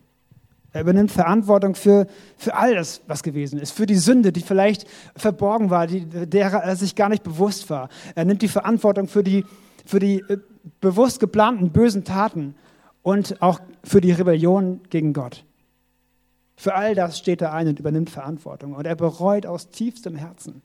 Er 0.74 0.82
übernimmt 0.82 1.12
Verantwortung 1.12 1.76
für, 1.76 2.08
für 2.38 2.56
all 2.56 2.76
was 3.08 3.24
gewesen 3.24 3.60
ist, 3.60 3.72
für 3.72 3.86
die 3.86 3.96
Sünde, 3.96 4.32
die 4.32 4.42
vielleicht 4.42 4.88
verborgen 5.16 5.70
war, 5.70 5.86
die, 5.86 6.06
der 6.06 6.52
er 6.52 6.76
sich 6.78 6.96
gar 6.96 7.10
nicht 7.10 7.24
bewusst 7.24 7.70
war. 7.70 7.90
Er 8.16 8.24
nimmt 8.24 8.42
die 8.42 8.48
Verantwortung 8.48 9.08
für 9.08 9.22
die, 9.22 9.46
für 9.86 10.00
die 10.00 10.24
äh, 10.30 10.38
bewusst 10.80 11.20
geplanten 11.20 11.72
bösen 11.72 12.06
Taten 12.06 12.56
und 13.02 13.42
auch 13.42 13.60
für 13.84 14.00
die 14.00 14.14
Rebellion 14.14 14.82
gegen 14.90 15.12
Gott. 15.12 15.44
Für 16.56 16.76
all 16.76 16.96
das 16.96 17.18
steht 17.18 17.42
er 17.42 17.54
ein 17.54 17.68
und 17.68 17.80
übernimmt 17.80 18.10
Verantwortung. 18.10 18.74
Und 18.74 18.86
er 18.86 18.96
bereut 18.96 19.46
aus 19.46 19.70
tiefstem 19.70 20.16
Herzen. 20.16 20.62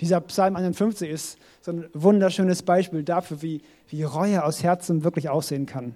Dieser 0.00 0.20
Psalm 0.20 0.56
51 0.56 1.10
ist 1.10 1.38
so 1.62 1.72
ein 1.72 1.88
wunderschönes 1.94 2.62
Beispiel 2.62 3.02
dafür, 3.02 3.40
wie, 3.42 3.62
wie 3.88 4.02
Reue 4.02 4.44
aus 4.44 4.62
Herzen 4.62 5.04
wirklich 5.04 5.28
aussehen 5.28 5.66
kann. 5.66 5.94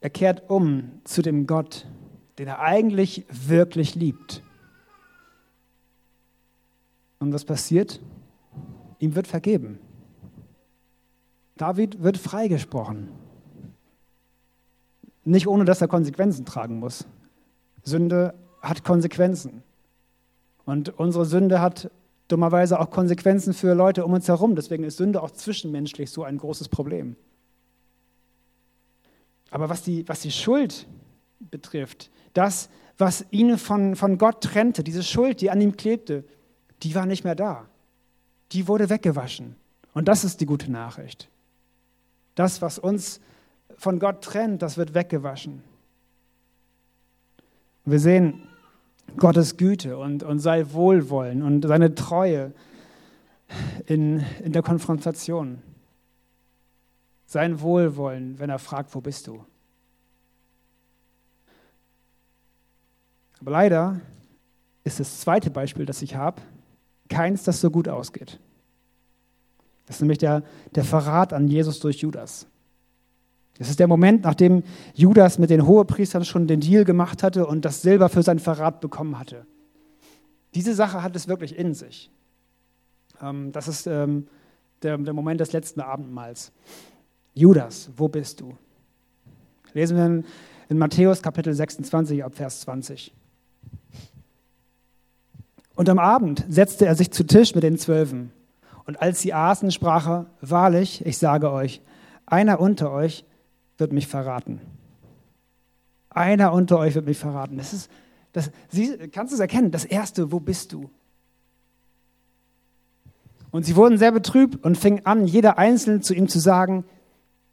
Er 0.00 0.10
kehrt 0.10 0.48
um 0.48 1.00
zu 1.04 1.22
dem 1.22 1.46
Gott, 1.46 1.86
den 2.38 2.48
er 2.48 2.60
eigentlich 2.60 3.26
wirklich 3.30 3.94
liebt. 3.94 4.42
Und 7.18 7.32
was 7.32 7.44
passiert? 7.44 8.00
Ihm 9.00 9.14
wird 9.14 9.26
vergeben. 9.26 9.80
David 11.56 12.02
wird 12.02 12.16
freigesprochen. 12.16 13.08
Nicht 15.24 15.48
ohne, 15.48 15.64
dass 15.64 15.80
er 15.80 15.88
Konsequenzen 15.88 16.46
tragen 16.46 16.78
muss. 16.78 17.06
Sünde 17.82 18.34
hat 18.62 18.84
Konsequenzen. 18.84 19.62
Und 20.68 20.98
unsere 20.98 21.24
Sünde 21.24 21.62
hat 21.62 21.90
dummerweise 22.28 22.78
auch 22.78 22.90
Konsequenzen 22.90 23.54
für 23.54 23.72
Leute 23.72 24.04
um 24.04 24.12
uns 24.12 24.28
herum. 24.28 24.54
Deswegen 24.54 24.84
ist 24.84 24.98
Sünde 24.98 25.22
auch 25.22 25.30
zwischenmenschlich 25.30 26.10
so 26.10 26.24
ein 26.24 26.36
großes 26.36 26.68
Problem. 26.68 27.16
Aber 29.50 29.70
was 29.70 29.82
die, 29.82 30.06
was 30.10 30.20
die 30.20 30.30
Schuld 30.30 30.86
betrifft, 31.40 32.10
das, 32.34 32.68
was 32.98 33.24
ihn 33.30 33.56
von, 33.56 33.96
von 33.96 34.18
Gott 34.18 34.42
trennte, 34.42 34.84
diese 34.84 35.02
Schuld, 35.02 35.40
die 35.40 35.50
an 35.50 35.62
ihm 35.62 35.74
klebte, 35.78 36.22
die 36.82 36.94
war 36.94 37.06
nicht 37.06 37.24
mehr 37.24 37.34
da. 37.34 37.64
Die 38.52 38.68
wurde 38.68 38.90
weggewaschen. 38.90 39.56
Und 39.94 40.06
das 40.06 40.22
ist 40.22 40.38
die 40.42 40.46
gute 40.46 40.70
Nachricht. 40.70 41.30
Das, 42.34 42.60
was 42.60 42.78
uns 42.78 43.22
von 43.78 43.98
Gott 43.98 44.22
trennt, 44.22 44.60
das 44.60 44.76
wird 44.76 44.92
weggewaschen. 44.92 45.62
Wir 47.86 48.00
sehen, 48.00 48.47
Gottes 49.16 49.56
Güte 49.56 49.98
und, 49.98 50.22
und 50.22 50.38
sein 50.38 50.72
Wohlwollen 50.72 51.42
und 51.42 51.66
seine 51.66 51.94
Treue 51.94 52.52
in, 53.86 54.24
in 54.44 54.52
der 54.52 54.62
Konfrontation. 54.62 55.62
Sein 57.26 57.60
Wohlwollen, 57.60 58.38
wenn 58.38 58.50
er 58.50 58.58
fragt, 58.58 58.94
wo 58.94 59.00
bist 59.00 59.26
du? 59.26 59.44
Aber 63.40 63.50
leider 63.50 64.00
ist 64.84 65.00
das 65.00 65.20
zweite 65.20 65.50
Beispiel, 65.50 65.86
das 65.86 66.02
ich 66.02 66.14
habe, 66.16 66.40
keins, 67.08 67.44
das 67.44 67.60
so 67.60 67.70
gut 67.70 67.88
ausgeht. 67.88 68.40
Das 69.86 69.96
ist 69.96 70.00
nämlich 70.00 70.18
der, 70.18 70.42
der 70.74 70.84
Verrat 70.84 71.32
an 71.32 71.48
Jesus 71.48 71.80
durch 71.80 71.98
Judas. 71.98 72.46
Das 73.58 73.68
ist 73.68 73.80
der 73.80 73.88
Moment, 73.88 74.22
nachdem 74.22 74.62
Judas 74.94 75.38
mit 75.38 75.50
den 75.50 75.66
Hohepriestern 75.66 76.24
schon 76.24 76.46
den 76.46 76.60
Deal 76.60 76.84
gemacht 76.84 77.22
hatte 77.22 77.46
und 77.46 77.64
das 77.64 77.82
Silber 77.82 78.08
für 78.08 78.22
seinen 78.22 78.38
Verrat 78.38 78.80
bekommen 78.80 79.18
hatte. 79.18 79.46
Diese 80.54 80.74
Sache 80.74 81.02
hat 81.02 81.16
es 81.16 81.28
wirklich 81.28 81.58
in 81.58 81.74
sich. 81.74 82.10
Ähm, 83.20 83.50
das 83.52 83.66
ist 83.66 83.86
ähm, 83.86 84.28
der, 84.82 84.96
der 84.96 85.12
Moment 85.12 85.40
des 85.40 85.52
letzten 85.52 85.80
Abendmahls. 85.80 86.52
Judas, 87.34 87.90
wo 87.96 88.08
bist 88.08 88.40
du? 88.40 88.56
Lesen 89.74 89.96
wir 89.96 90.06
in, 90.06 90.24
in 90.68 90.78
Matthäus 90.78 91.20
Kapitel 91.20 91.52
26 91.52 92.24
ab 92.24 92.34
Vers 92.34 92.60
20. 92.60 93.12
Und 95.74 95.88
am 95.88 95.98
Abend 95.98 96.44
setzte 96.48 96.86
er 96.86 96.94
sich 96.94 97.10
zu 97.10 97.24
Tisch 97.24 97.54
mit 97.54 97.62
den 97.62 97.78
Zwölfen. 97.78 98.32
Und 98.84 99.00
als 99.02 99.20
sie 99.20 99.34
aßen, 99.34 99.70
sprach 99.70 100.08
er, 100.08 100.26
wahrlich, 100.40 101.04
ich 101.04 101.18
sage 101.18 101.52
euch, 101.52 101.82
einer 102.26 102.60
unter 102.60 102.90
euch 102.90 103.24
wird 103.78 103.92
mich 103.92 104.06
verraten. 104.06 104.60
Einer 106.10 106.52
unter 106.52 106.78
euch 106.78 106.94
wird 106.94 107.06
mich 107.06 107.18
verraten. 107.18 107.56
Das 107.56 107.72
ist, 107.72 107.90
das, 108.32 108.50
sie, 108.68 108.96
kannst 109.08 109.32
du 109.32 109.36
es 109.36 109.40
erkennen? 109.40 109.70
Das 109.70 109.84
Erste, 109.84 110.30
wo 110.32 110.40
bist 110.40 110.72
du? 110.72 110.90
Und 113.50 113.64
sie 113.64 113.76
wurden 113.76 113.96
sehr 113.96 114.12
betrübt 114.12 114.62
und 114.62 114.76
fingen 114.76 115.06
an, 115.06 115.26
jeder 115.26 115.58
einzeln 115.58 116.02
zu 116.02 116.14
ihm 116.14 116.28
zu 116.28 116.38
sagen, 116.38 116.84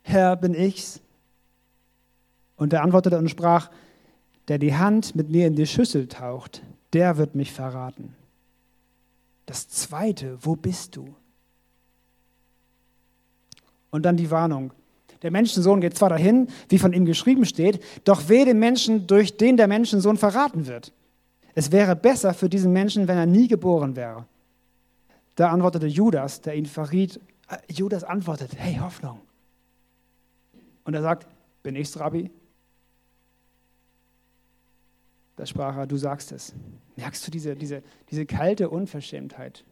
Herr, 0.02 0.36
bin 0.36 0.54
ich's? 0.54 1.02
Und 2.58 2.74
er 2.74 2.84
antwortete 2.84 3.18
und 3.18 3.30
sprach, 3.30 3.70
der 4.48 4.60
die 4.60 4.76
Hand 4.76 5.16
mit 5.16 5.30
mir 5.30 5.48
in 5.48 5.56
die 5.56 5.66
Schüssel 5.66 6.08
taucht, 6.08 6.62
der 6.94 7.18
wird 7.18 7.36
mich 7.36 7.52
verraten. 7.52 8.16
Das 9.46 9.68
Zweite, 9.68 10.38
wo 10.42 10.56
bist 10.56 10.96
du? 10.96 11.16
Und 13.90 14.04
dann 14.04 14.18
die 14.18 14.32
Warnung. 14.32 14.72
Der 15.26 15.32
Menschensohn 15.32 15.82
geht 15.82 15.98
zwar 15.98 16.10
dahin, 16.10 16.50
wie 16.70 16.78
von 16.78 16.94
ihm 16.94 17.04
geschrieben 17.04 17.46
steht, 17.46 17.84
doch 18.04 18.30
weh 18.30 18.46
dem 18.46 18.60
Menschen, 18.60 19.08
durch 19.08 19.38
den 19.38 19.58
der 19.58 19.68
Menschensohn 19.68 20.18
verraten 20.18 20.68
wird. 20.68 20.94
Es 21.56 21.72
wäre 21.72 21.96
besser 21.96 22.36
für 22.36 22.48
diesen 22.48 22.72
Menschen, 22.72 23.08
wenn 23.08 23.18
er 23.18 23.26
nie 23.26 23.48
geboren 23.48 23.96
wäre. 23.96 24.28
Da 25.34 25.50
antwortete 25.50 25.88
Judas, 25.88 26.42
der 26.42 26.54
ihn 26.54 26.68
verriet. 26.68 27.20
Äh, 27.50 27.58
Judas 27.74 28.04
antwortet, 28.04 28.52
hey 28.56 28.76
Hoffnung. 28.76 29.20
Und 30.84 30.94
er 30.94 31.02
sagt, 31.02 31.26
bin 31.64 31.76
ich's, 31.76 32.00
Rabbi? 32.00 32.30
Da 35.38 35.48
sprach 35.48 35.76
er, 35.76 35.88
du 35.88 35.98
sagst 35.98 36.34
es. 36.34 36.54
Merkst 36.98 37.26
du 37.26 37.32
diese, 37.32 37.56
diese, 37.56 37.82
diese 38.12 38.28
kalte 38.28 38.70
Unverschämtheit? 38.70 39.64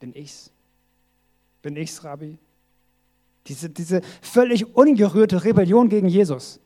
Bin 0.00 0.14
ich's? 0.14 0.50
Bin 1.60 1.76
ich's, 1.76 2.02
Rabbi? 2.02 2.38
Diese, 3.48 3.70
diese 3.70 4.02
völlig 4.20 4.76
ungerührte 4.76 5.44
Rebellion 5.44 5.88
gegen 5.88 6.08
Jesus. 6.08 6.60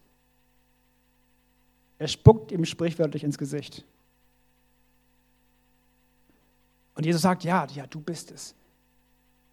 Er 1.99 2.09
spuckt 2.09 2.51
ihm 2.51 2.65
sprichwörtlich 2.65 3.23
ins 3.23 3.39
Gesicht. 3.39 3.85
Und 6.95 7.07
Jesus 7.07 7.23
sagt, 7.23 7.45
ja, 7.45 7.67
ja, 7.75 7.87
du 7.87 8.01
bist 8.01 8.33
es. 8.33 8.55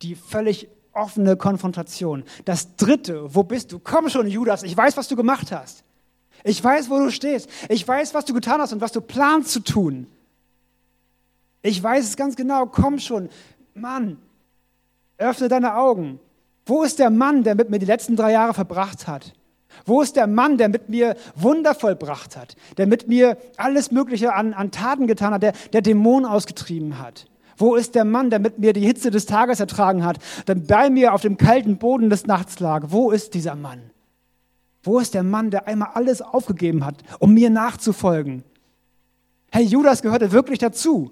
Die 0.01 0.15
völlig 0.15 0.67
offene 0.91 1.37
Konfrontation. 1.37 2.23
Das 2.45 2.75
dritte, 2.75 3.33
wo 3.33 3.43
bist 3.43 3.71
du? 3.71 3.79
Komm 3.79 4.09
schon, 4.09 4.27
Judas, 4.27 4.63
ich 4.63 4.75
weiß, 4.75 4.97
was 4.97 5.07
du 5.07 5.15
gemacht 5.15 5.51
hast. 5.51 5.83
Ich 6.43 6.63
weiß, 6.63 6.89
wo 6.89 6.97
du 6.97 7.11
stehst. 7.11 7.49
Ich 7.69 7.87
weiß, 7.87 8.13
was 8.13 8.25
du 8.25 8.33
getan 8.33 8.61
hast 8.61 8.73
und 8.73 8.81
was 8.81 8.91
du 8.91 9.01
planst 9.01 9.51
zu 9.51 9.59
tun. 9.59 10.07
Ich 11.61 11.81
weiß 11.81 12.05
es 12.05 12.17
ganz 12.17 12.35
genau. 12.35 12.65
Komm 12.65 12.99
schon. 12.99 13.29
Mann, 13.73 14.17
öffne 15.17 15.47
deine 15.49 15.75
Augen. 15.75 16.19
Wo 16.69 16.83
ist 16.83 16.99
der 16.99 17.09
Mann, 17.09 17.43
der 17.43 17.55
mit 17.55 17.71
mir 17.71 17.79
die 17.79 17.87
letzten 17.87 18.15
drei 18.15 18.31
Jahre 18.31 18.53
verbracht 18.53 19.07
hat? 19.07 19.33
Wo 19.87 20.03
ist 20.03 20.15
der 20.15 20.27
Mann, 20.27 20.59
der 20.59 20.69
mit 20.69 20.87
mir 20.87 21.15
Wunder 21.35 21.73
vollbracht 21.73 22.37
hat, 22.37 22.55
der 22.77 22.85
mit 22.85 23.07
mir 23.07 23.37
alles 23.57 23.89
Mögliche 23.89 24.35
an, 24.35 24.53
an 24.53 24.69
Taten 24.69 25.07
getan 25.07 25.33
hat, 25.33 25.41
der, 25.41 25.53
der 25.73 25.81
Dämonen 25.81 26.29
ausgetrieben 26.29 26.99
hat? 26.99 27.25
Wo 27.57 27.75
ist 27.75 27.95
der 27.95 28.05
Mann, 28.05 28.29
der 28.29 28.37
mit 28.37 28.59
mir 28.59 28.73
die 28.73 28.85
Hitze 28.85 29.09
des 29.09 29.25
Tages 29.25 29.59
ertragen 29.59 30.05
hat, 30.05 30.19
der 30.45 30.53
bei 30.53 30.91
mir 30.91 31.15
auf 31.15 31.21
dem 31.21 31.37
kalten 31.37 31.79
Boden 31.79 32.11
des 32.11 32.27
Nachts 32.27 32.59
lag? 32.59 32.85
Wo 32.89 33.09
ist 33.09 33.33
dieser 33.33 33.55
Mann? 33.55 33.89
Wo 34.83 34.99
ist 34.99 35.15
der 35.15 35.23
Mann, 35.23 35.49
der 35.49 35.67
einmal 35.67 35.89
alles 35.95 36.21
aufgegeben 36.21 36.85
hat, 36.85 36.97
um 37.17 37.33
mir 37.33 37.49
nachzufolgen? 37.49 38.43
Hey, 39.51 39.63
Judas 39.63 40.03
gehörte 40.03 40.31
wirklich 40.31 40.59
dazu. 40.59 41.09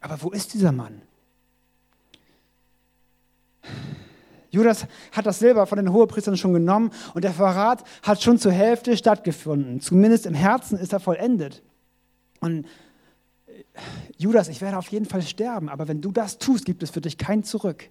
Aber 0.00 0.20
wo 0.22 0.30
ist 0.30 0.54
dieser 0.54 0.72
Mann? 0.72 1.02
Judas 4.50 4.86
hat 5.12 5.26
das 5.26 5.38
Silber 5.38 5.66
von 5.66 5.76
den 5.76 5.92
Hohepriestern 5.92 6.36
schon 6.36 6.52
genommen 6.52 6.90
und 7.14 7.22
der 7.22 7.32
Verrat 7.32 7.84
hat 8.02 8.22
schon 8.22 8.38
zur 8.38 8.52
Hälfte 8.52 8.96
stattgefunden. 8.96 9.80
Zumindest 9.80 10.26
im 10.26 10.34
Herzen 10.34 10.78
ist 10.78 10.92
er 10.92 11.00
vollendet. 11.00 11.62
Und 12.40 12.66
äh, 13.46 13.62
Judas, 14.18 14.48
ich 14.48 14.60
werde 14.60 14.78
auf 14.78 14.88
jeden 14.88 15.06
Fall 15.06 15.22
sterben, 15.22 15.68
aber 15.68 15.86
wenn 15.86 16.00
du 16.00 16.10
das 16.10 16.38
tust, 16.38 16.64
gibt 16.64 16.82
es 16.82 16.90
für 16.90 17.00
dich 17.00 17.16
kein 17.16 17.44
Zurück. 17.44 17.88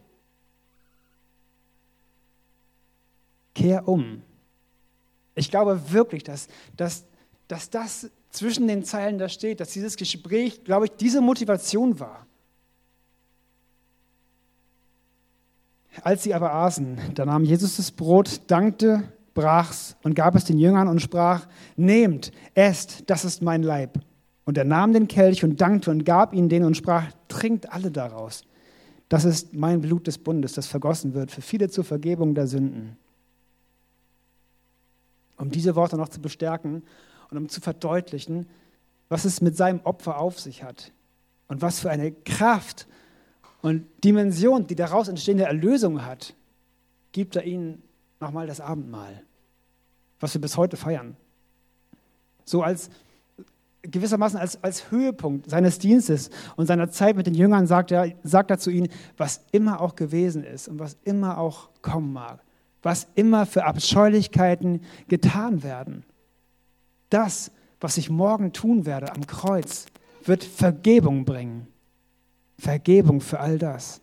Kehr 3.56 3.88
um. 3.88 4.22
Ich 5.36 5.50
glaube 5.50 5.92
wirklich, 5.92 6.24
dass, 6.24 6.48
dass, 6.76 7.06
dass 7.48 7.70
das 7.70 8.10
zwischen 8.30 8.68
den 8.68 8.84
Zeilen 8.84 9.18
da 9.18 9.30
steht, 9.30 9.60
dass 9.60 9.72
dieses 9.72 9.96
Gespräch, 9.96 10.64
glaube 10.64 10.86
ich, 10.86 10.92
diese 10.92 11.22
Motivation 11.22 12.00
war. 12.00 12.28
Als 16.04 16.24
sie 16.24 16.34
aber 16.34 16.54
aßen, 16.54 16.98
da 17.16 17.26
nahm 17.26 17.44
Jesus 17.44 17.78
das 17.78 17.92
Brot, 17.92 18.42
dankte, 18.48 19.04
brach's 19.34 19.96
und 20.04 20.16
gab 20.16 20.36
es 20.36 20.46
den 20.46 20.58
Jüngern 20.58 20.88
und 20.88 21.02
sprach, 21.02 21.48
nehmt, 21.76 22.32
esst, 22.54 23.10
das 23.10 23.26
ist 23.26 23.42
mein 23.42 23.64
Leib. 23.64 24.00
Und 24.46 24.58
er 24.58 24.66
nahm 24.66 24.94
den 24.94 25.08
Kelch 25.08 25.44
und 25.44 25.62
dankte 25.62 25.92
und 25.92 26.06
gab 26.06 26.34
ihnen 26.34 26.50
den 26.50 26.64
und 26.64 26.76
sprach, 26.76 27.06
trinkt 27.28 27.72
alle 27.72 27.92
daraus. 27.92 28.44
Das 29.08 29.26
ist 29.26 29.54
mein 29.54 29.82
Blut 29.82 30.08
des 30.08 30.18
Bundes, 30.18 30.54
das 30.54 30.68
vergossen 30.68 31.14
wird 31.14 31.32
für 31.32 31.42
viele 31.42 31.70
zur 31.70 31.84
Vergebung 31.84 32.36
der 32.36 32.48
Sünden 32.48 32.98
um 35.40 35.50
diese 35.50 35.76
Worte 35.76 35.98
noch 35.98 36.10
zu 36.10 36.22
bestärken 36.22 36.84
und 37.32 37.38
um 37.38 37.50
zu 37.50 37.62
verdeutlichen, 37.62 38.48
was 39.08 39.26
es 39.26 39.42
mit 39.42 39.58
seinem 39.58 39.80
Opfer 39.84 40.20
auf 40.20 40.40
sich 40.40 40.64
hat 40.64 40.92
und 41.48 41.62
was 41.62 41.80
für 41.80 41.90
eine 41.90 42.12
Kraft 42.12 42.88
und 43.62 43.86
Dimension, 44.04 44.68
die 44.68 44.76
daraus 44.76 45.08
entstehende 45.08 45.46
Erlösung 45.46 46.06
hat, 46.06 46.34
gibt 47.12 47.36
er 47.36 47.44
ihnen 47.44 47.82
nochmal 48.20 48.48
das 48.48 48.62
Abendmahl, 48.62 49.24
was 50.20 50.34
wir 50.34 50.42
bis 50.42 50.58
heute 50.58 50.78
feiern. 50.78 51.16
So 52.46 52.64
als 52.64 52.90
gewissermaßen 53.82 54.38
als, 54.38 54.62
als 54.64 54.92
Höhepunkt 54.92 55.50
seines 55.50 55.80
Dienstes 55.80 56.30
und 56.58 56.66
seiner 56.66 56.90
Zeit 56.90 57.16
mit 57.16 57.28
den 57.28 57.34
Jüngern 57.34 57.66
sagt 57.66 57.92
er, 57.92 58.12
sagt 58.24 58.52
er 58.52 58.60
zu 58.60 58.70
ihnen, 58.72 58.90
was 59.18 59.46
immer 59.52 59.80
auch 59.82 59.96
gewesen 59.96 60.44
ist 60.44 60.68
und 60.68 60.80
was 60.80 60.98
immer 61.06 61.38
auch 61.38 61.70
kommen 61.82 62.12
mag 62.12 62.42
was 62.82 63.08
immer 63.16 63.46
für 63.46 63.66
Abscheulichkeiten 63.66 64.82
getan 65.08 65.64
werden. 65.64 66.04
Das, 67.10 67.52
was 67.80 67.98
ich 67.98 68.10
morgen 68.10 68.54
tun 68.54 68.86
werde 68.86 69.12
am 69.14 69.26
Kreuz, 69.26 69.88
wird 70.24 70.44
Vergebung 70.44 71.26
bringen. 71.26 71.68
Vergebung 72.60 73.22
für 73.22 73.40
all 73.40 73.58
das. 73.58 74.02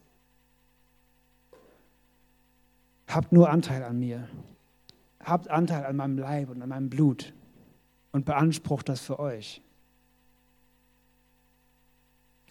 Habt 3.07 3.33
nur 3.33 3.51
Anteil 3.51 3.83
an 3.85 3.99
mir. 3.99 4.29
Habt 5.21 5.49
Anteil 5.49 5.85
an 5.85 5.97
meinem 5.97 6.19
Leib 6.19 6.51
und 6.51 6.63
an 6.63 6.69
meinem 6.69 6.91
Blut 6.91 7.35
und 8.13 8.25
beansprucht 8.25 8.89
das 8.89 9.01
für 9.01 9.19
euch. 9.19 9.63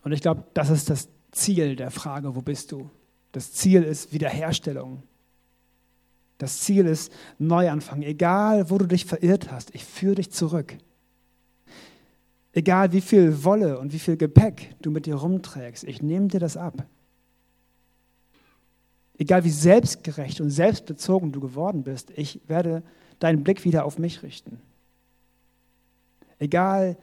Und 0.03 0.11
ich 0.11 0.21
glaube, 0.21 0.43
das 0.53 0.69
ist 0.69 0.89
das 0.89 1.09
Ziel 1.31 1.75
der 1.75 1.91
Frage, 1.91 2.35
wo 2.35 2.41
bist 2.41 2.71
du? 2.71 2.89
Das 3.31 3.51
Ziel 3.51 3.83
ist 3.83 4.13
Wiederherstellung. 4.13 5.03
Das 6.37 6.59
Ziel 6.59 6.85
ist 6.85 7.11
Neuanfang. 7.39 8.03
Egal, 8.03 8.69
wo 8.69 8.77
du 8.77 8.85
dich 8.85 9.05
verirrt 9.05 9.51
hast, 9.51 9.73
ich 9.73 9.83
führe 9.83 10.15
dich 10.15 10.31
zurück. 10.31 10.77
Egal, 12.55 12.93
wie 12.93 13.01
viel 13.01 13.43
Wolle 13.43 13.77
und 13.79 13.91
wie 13.91 13.99
viel 13.99 14.15
Gepäck 14.15 14.75
du 14.81 14.89
mit 14.89 15.05
dir 15.05 15.15
rumträgst, 15.15 15.83
ich 15.83 16.01
nehme 16.01 16.29
dir 16.29 16.39
das 16.39 16.55
ab. 16.55 16.87
Egal, 19.17 19.43
wie 19.43 19.49
selbstgerecht 19.49 20.39
und 20.39 20.51
selbstbezogen 20.51 21.33
du 21.33 21.41
geworden 21.41 21.83
bist, 21.83 22.11
ich 22.15 22.39
werde 22.47 22.81
deinen 23.19 23.43
Blick 23.43 23.65
wieder 23.65 23.83
auf 23.83 23.99
mich 23.99 24.23
richten. 24.23 24.61
Egal, 26.39 26.97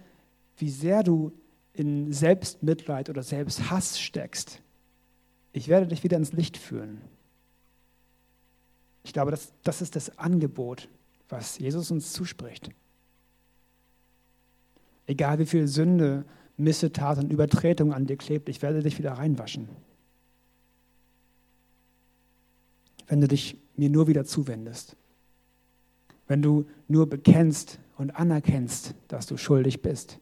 wie 0.57 0.71
sehr 0.71 1.03
du 1.03 1.33
in 1.75 2.15
Selbstmitleid 2.15 3.11
oder 3.11 3.23
Selbsthass 3.23 4.01
steckst, 4.01 4.62
ich 5.53 5.69
werde 5.69 5.87
dich 5.87 6.03
wieder 6.03 6.17
ins 6.17 6.33
Licht 6.33 6.57
führen. 6.57 7.03
Ich 9.05 9.12
glaube, 9.12 9.33
das, 9.33 9.53
das 9.65 9.83
ist 9.83 9.97
das 9.97 10.19
Angebot, 10.19 10.88
was 11.29 11.59
Jesus 11.59 11.91
uns 11.91 12.15
zuspricht. 12.15 12.71
Egal 15.07 15.38
wie 15.38 15.47
viel 15.47 15.67
Sünde, 15.67 16.25
Missetat 16.57 17.19
und 17.19 17.33
Übertretung 17.33 17.93
an 17.93 18.07
dir 18.07 18.17
klebt, 18.17 18.49
ich 18.49 18.62
werde 18.62 18.83
dich 18.83 18.99
wieder 18.99 19.12
reinwaschen. 19.12 19.69
Wenn 23.09 23.21
du 23.21 23.29
dich 23.29 23.59
mir 23.77 23.91
nur 23.91 24.07
wieder 24.07 24.25
zuwendest. 24.25 24.97
Wenn 26.29 26.43
du 26.43 26.67
nur 26.88 27.09
bekennst 27.09 27.79
und 27.99 28.11
anerkennst, 28.11 28.95
dass 29.09 29.27
du 29.27 29.37
schuldig 29.37 29.83
bist. 29.83 30.19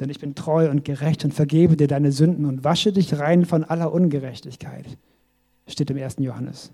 Denn 0.00 0.10
ich 0.10 0.20
bin 0.20 0.34
treu 0.34 0.70
und 0.70 0.84
gerecht 0.84 1.24
und 1.24 1.32
vergebe 1.32 1.76
dir 1.76 1.88
deine 1.88 2.12
Sünden 2.12 2.44
und 2.44 2.64
wasche 2.64 2.92
dich 2.92 3.18
rein 3.18 3.44
von 3.44 3.64
aller 3.64 3.92
Ungerechtigkeit. 3.92 4.98
Steht 5.66 5.90
im 5.90 5.96
1. 5.96 6.16
Johannes. 6.18 6.70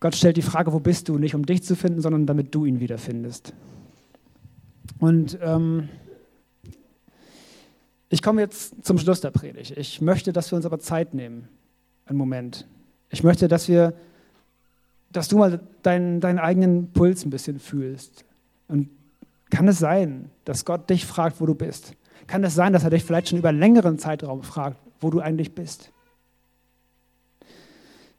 Gott 0.00 0.16
stellt 0.16 0.38
die 0.38 0.42
Frage, 0.42 0.72
wo 0.72 0.80
bist 0.80 1.08
du? 1.08 1.18
Nicht 1.18 1.34
um 1.34 1.44
dich 1.44 1.62
zu 1.62 1.76
finden, 1.76 2.00
sondern 2.00 2.26
damit 2.26 2.54
du 2.54 2.64
ihn 2.64 2.80
wiederfindest. 2.80 3.52
Und 4.98 5.38
ähm, 5.42 5.90
ich 8.08 8.22
komme 8.22 8.40
jetzt 8.40 8.84
zum 8.84 8.98
Schluss 8.98 9.20
der 9.20 9.30
Predigt. 9.30 9.76
Ich 9.76 10.00
möchte, 10.00 10.32
dass 10.32 10.50
wir 10.50 10.56
uns 10.56 10.64
aber 10.64 10.80
Zeit 10.80 11.12
nehmen. 11.12 11.48
Einen 12.06 12.18
Moment. 12.18 12.66
Ich 13.10 13.22
möchte, 13.22 13.46
dass 13.46 13.68
wir, 13.68 13.92
dass 15.12 15.28
du 15.28 15.38
mal 15.38 15.60
deinen, 15.82 16.20
deinen 16.20 16.38
eigenen 16.38 16.92
Puls 16.92 17.24
ein 17.24 17.30
bisschen 17.30 17.60
fühlst. 17.60 18.24
Und 18.68 18.88
kann 19.50 19.68
es 19.68 19.78
sein, 19.78 20.30
dass 20.44 20.64
Gott 20.64 20.88
dich 20.88 21.04
fragt, 21.04 21.40
wo 21.40 21.46
du 21.46 21.54
bist? 21.54 21.94
Kann 22.26 22.42
es 22.42 22.54
sein, 22.54 22.72
dass 22.72 22.84
er 22.84 22.90
dich 22.90 23.04
vielleicht 23.04 23.28
schon 23.28 23.38
über 23.38 23.50
einen 23.50 23.58
längeren 23.58 23.98
Zeitraum 23.98 24.42
fragt, 24.42 24.78
wo 25.00 25.10
du 25.10 25.20
eigentlich 25.20 25.54
bist? 25.54 25.90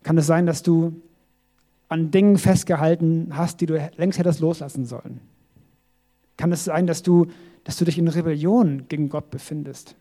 Kann 0.04 0.18
es 0.18 0.28
sein, 0.28 0.46
dass 0.46 0.62
du 0.62 1.02
an 1.92 2.12
Dingen 2.12 2.38
festgehalten 2.38 3.36
hast, 3.36 3.62
die 3.62 3.66
du 3.66 3.92
längst 3.98 4.18
hättest 4.20 4.40
loslassen 4.40 4.86
sollen? 4.86 5.22
Kann 6.38 6.52
es 6.52 6.64
sein, 6.64 6.88
dass 6.88 7.04
du, 7.04 7.28
dass 7.64 7.78
du 7.78 7.86
dich 7.86 7.98
in 7.98 8.08
Rebellion 8.08 8.88
gegen 8.88 9.10
Gott 9.10 9.30
befindest? 9.30 9.96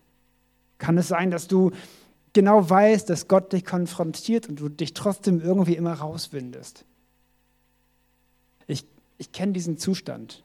Kann 0.78 0.96
es 0.96 1.08
sein, 1.08 1.30
dass 1.30 1.48
du 1.48 1.72
genau 2.32 2.68
weißt, 2.68 3.10
dass 3.10 3.28
Gott 3.28 3.52
dich 3.52 3.64
konfrontiert 3.64 4.48
und 4.48 4.60
du 4.60 4.68
dich 4.68 4.94
trotzdem 4.94 5.40
irgendwie 5.40 5.74
immer 5.74 5.92
rauswindest? 5.92 6.84
Ich, 8.66 8.84
ich 9.18 9.32
kenne 9.32 9.52
diesen 9.52 9.76
Zustand 9.76 10.42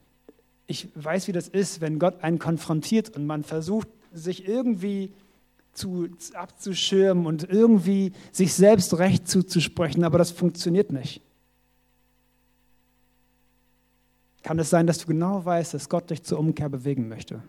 ich 0.68 0.90
weiß, 0.96 1.28
wie 1.28 1.32
das 1.32 1.48
ist, 1.48 1.82
wenn 1.82 2.00
Gott 2.00 2.24
einen 2.24 2.40
konfrontiert 2.40 3.16
und 3.16 3.26
man 3.26 3.44
versucht, 3.44 3.88
sich 4.14 4.48
irgendwie 4.48 5.12
zu, 5.74 6.08
abzuschirmen 6.34 7.26
und 7.26 7.48
irgendwie 7.50 8.14
sich 8.32 8.54
selbst 8.54 8.98
recht 8.98 9.28
zuzusprechen, 9.28 10.04
aber 10.04 10.18
das 10.18 10.32
funktioniert 10.32 10.92
nicht. 10.92 11.22
Kann 14.46 14.60
es 14.60 14.70
sein, 14.70 14.86
dass 14.86 15.00
du 15.00 15.08
genau 15.08 15.44
weißt, 15.44 15.74
dass 15.74 15.90
Gott 15.90 16.12
dich 16.12 16.22
zur 16.22 16.38
Umkehr 16.38 16.70
bewegen 16.70 17.10
möchte? 17.10 17.42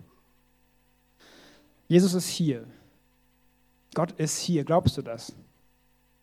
Jesus 1.88 2.14
ist 2.14 2.26
hier. 2.26 2.64
Gott 3.92 4.12
ist 4.12 4.38
hier. 4.38 4.64
Glaubst 4.64 4.96
du 4.96 5.02
das? 5.02 5.34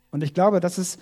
Und 0.09 0.23
ich 0.23 0.33
glaube, 0.33 0.59
dass 0.59 0.79
es, 0.79 0.97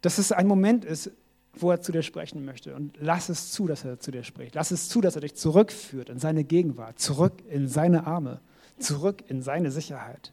dass 0.00 0.16
es 0.16 0.32
ein 0.32 0.46
Moment 0.46 0.86
ist, 0.86 1.10
wo 1.52 1.70
er 1.70 1.82
zu 1.82 1.92
dir 1.92 2.00
sprechen 2.00 2.46
möchte. 2.46 2.74
Und 2.74 2.96
lass 2.98 3.28
es 3.28 3.50
zu, 3.50 3.66
dass 3.66 3.84
er 3.84 4.00
zu 4.00 4.12
dir 4.12 4.24
spricht. 4.24 4.54
Lass 4.54 4.70
es 4.70 4.88
zu, 4.88 5.02
dass 5.02 5.14
er 5.14 5.20
dich 5.20 5.34
zurückführt 5.34 6.08
in 6.08 6.18
seine 6.18 6.42
Gegenwart, 6.42 6.98
zurück 6.98 7.34
in 7.50 7.68
seine 7.68 8.06
Arme, 8.06 8.40
zurück 8.78 9.24
in 9.28 9.42
seine 9.42 9.70
Sicherheit. 9.70 10.32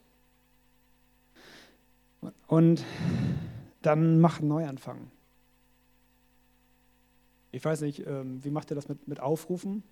Und 2.48 2.86
dann 3.82 4.22
mach 4.22 4.40
einen 4.40 4.48
Neuanfang. 4.48 5.12
Ich 7.52 7.64
weiß 7.64 7.82
nicht, 7.82 8.06
ähm, 8.06 8.44
wie 8.44 8.52
macht 8.52 8.72
ihr 8.72 8.76
das 8.76 8.88
mit, 8.88 9.08
mit 9.08 9.20
Aufrufen? 9.20 9.84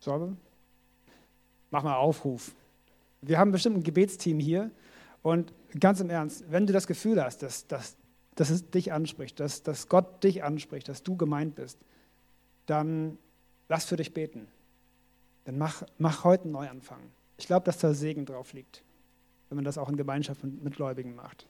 Sorge? 0.00 0.36
Mach 1.70 1.82
mal 1.82 1.96
Aufruf. 1.96 2.54
Wir 3.20 3.38
haben 3.38 3.52
bestimmt 3.52 3.76
ein 3.76 3.82
Gebetsteam 3.82 4.38
hier 4.38 4.70
und 5.22 5.52
ganz 5.78 6.00
im 6.00 6.10
Ernst, 6.10 6.44
wenn 6.50 6.66
du 6.66 6.72
das 6.72 6.86
Gefühl 6.86 7.22
hast, 7.22 7.42
dass, 7.42 7.66
dass 7.66 7.96
dass 8.34 8.50
es 8.50 8.70
dich 8.70 8.92
anspricht, 8.92 9.40
dass, 9.40 9.62
dass 9.62 9.88
Gott 9.88 10.24
dich 10.24 10.42
anspricht, 10.42 10.88
dass 10.88 11.02
du 11.02 11.16
gemeint 11.16 11.54
bist, 11.54 11.78
dann 12.66 13.18
lass 13.68 13.84
für 13.84 13.96
dich 13.96 14.14
beten. 14.14 14.48
Dann 15.44 15.58
mach, 15.58 15.82
mach 15.98 16.24
heute 16.24 16.44
einen 16.44 16.52
Neuanfang. 16.52 17.00
Ich 17.36 17.46
glaube, 17.46 17.64
dass 17.64 17.78
da 17.78 17.92
Segen 17.94 18.24
drauf 18.24 18.52
liegt, 18.52 18.82
wenn 19.48 19.56
man 19.56 19.64
das 19.64 19.78
auch 19.78 19.88
in 19.88 19.96
Gemeinschaft 19.96 20.42
mit 20.44 20.76
Gläubigen 20.76 21.14
macht. 21.14 21.46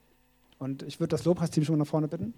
Und 0.58 0.82
ich 0.82 0.98
würde 0.98 1.08
das 1.08 1.24
Lobpreisteam 1.24 1.64
schon 1.64 1.76
mal 1.76 1.84
nach 1.84 1.90
vorne 1.90 2.08
bitten. 2.08 2.34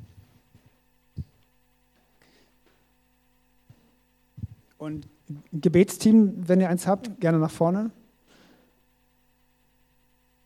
Und 4.84 5.08
Gebetsteam, 5.50 6.46
wenn 6.46 6.60
ihr 6.60 6.68
eins 6.68 6.86
habt, 6.86 7.18
gerne 7.18 7.38
nach 7.38 7.50
vorne. 7.50 7.90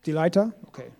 Die 0.06 0.12
Leiter? 0.12 0.52
Okay. 0.64 0.92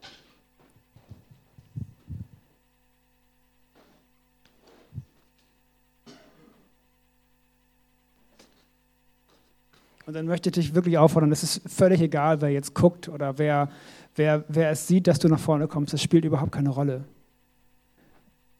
Und 10.05 10.15
dann 10.15 10.27
möchte 10.27 10.49
ich 10.49 10.55
dich 10.55 10.75
wirklich 10.75 10.99
auffordern, 10.99 11.31
es 11.31 11.45
ist 11.45 11.63
völlig 11.71 12.01
egal, 12.01 12.41
wer 12.41 12.51
jetzt 12.51 12.75
guckt 12.75 13.09
oder 13.09 13.39
wer, 13.39 13.71
wer, 14.17 14.45
wer 14.49 14.71
es 14.71 14.89
sieht, 14.89 15.07
dass 15.07 15.21
du 15.21 15.29
nach 15.29 15.39
vorne 15.39 15.69
kommst. 15.69 15.93
Das 15.93 16.03
spielt 16.03 16.25
überhaupt 16.25 16.51
keine 16.51 16.71
Rolle. 16.71 17.05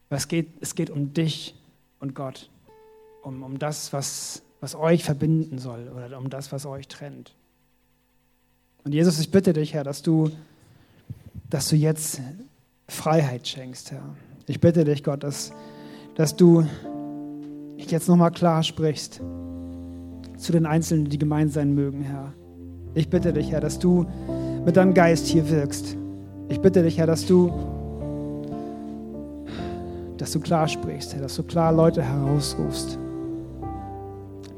Es 0.09 0.29
geht, 0.29 0.53
es 0.61 0.73
geht 0.73 0.89
um 0.89 1.13
dich 1.13 1.53
und 1.99 2.15
Gott, 2.15 2.49
um, 3.23 3.43
um 3.43 3.59
das, 3.59 3.91
was, 3.91 4.41
was 4.61 4.75
euch 4.75 5.03
verbinden 5.03 5.57
soll 5.57 5.89
oder 5.89 6.17
um 6.17 6.29
das, 6.29 6.51
was 6.51 6.65
euch 6.65 6.87
trennt. 6.87 7.33
Und 8.83 8.93
Jesus, 8.93 9.19
ich 9.19 9.31
bitte 9.31 9.53
dich, 9.53 9.73
Herr, 9.73 9.83
dass 9.83 10.01
du, 10.01 10.31
dass 11.49 11.69
du 11.69 11.75
jetzt 11.75 12.21
Freiheit 12.87 13.47
schenkst, 13.47 13.91
Herr. 13.91 14.03
Ich 14.47 14.59
bitte 14.59 14.83
dich, 14.83 15.03
Gott, 15.03 15.23
dass, 15.23 15.51
dass 16.15 16.35
du 16.35 16.65
jetzt 17.77 18.07
nochmal 18.07 18.31
klar 18.31 18.63
sprichst 18.63 19.21
zu 20.37 20.51
den 20.51 20.65
Einzelnen, 20.65 21.09
die 21.09 21.17
gemeint 21.17 21.53
sein 21.53 21.73
mögen, 21.73 22.01
Herr. 22.01 22.33
Ich 22.93 23.09
bitte 23.09 23.33
dich, 23.33 23.51
Herr, 23.51 23.61
dass 23.61 23.79
du 23.79 24.05
mit 24.65 24.77
deinem 24.77 24.93
Geist 24.93 25.27
hier 25.27 25.49
wirkst. 25.49 25.95
Ich 26.49 26.59
bitte 26.59 26.83
dich, 26.83 26.97
Herr, 26.97 27.07
dass 27.07 27.25
du, 27.25 27.51
dass 30.17 30.31
du 30.31 30.39
klar 30.39 30.67
sprichst, 30.67 31.13
Herr, 31.13 31.21
dass 31.21 31.35
du 31.35 31.43
klar 31.43 31.71
Leute 31.71 32.03
herausrufst. 32.03 32.97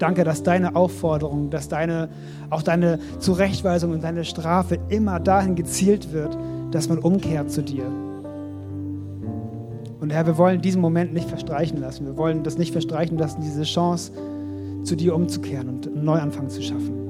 Danke, 0.01 0.23
dass 0.23 0.41
deine 0.41 0.75
Aufforderung, 0.75 1.51
dass 1.51 1.69
deine, 1.69 2.09
auch 2.49 2.63
deine 2.63 2.97
Zurechtweisung 3.19 3.91
und 3.91 4.03
deine 4.03 4.25
Strafe 4.25 4.79
immer 4.89 5.19
dahin 5.19 5.53
gezielt 5.53 6.11
wird, 6.11 6.35
dass 6.71 6.89
man 6.89 6.97
umkehrt 6.97 7.51
zu 7.51 7.61
dir. 7.61 7.85
Und 9.99 10.11
Herr, 10.11 10.25
wir 10.25 10.39
wollen 10.39 10.59
diesen 10.59 10.81
Moment 10.81 11.13
nicht 11.13 11.29
verstreichen 11.29 11.79
lassen. 11.79 12.07
Wir 12.07 12.17
wollen 12.17 12.41
das 12.41 12.57
nicht 12.57 12.71
verstreichen 12.71 13.19
lassen, 13.19 13.41
diese 13.43 13.61
Chance, 13.61 14.11
zu 14.83 14.95
dir 14.95 15.13
umzukehren 15.13 15.69
und 15.69 15.85
einen 15.85 16.03
Neuanfang 16.03 16.49
zu 16.49 16.63
schaffen. 16.63 17.00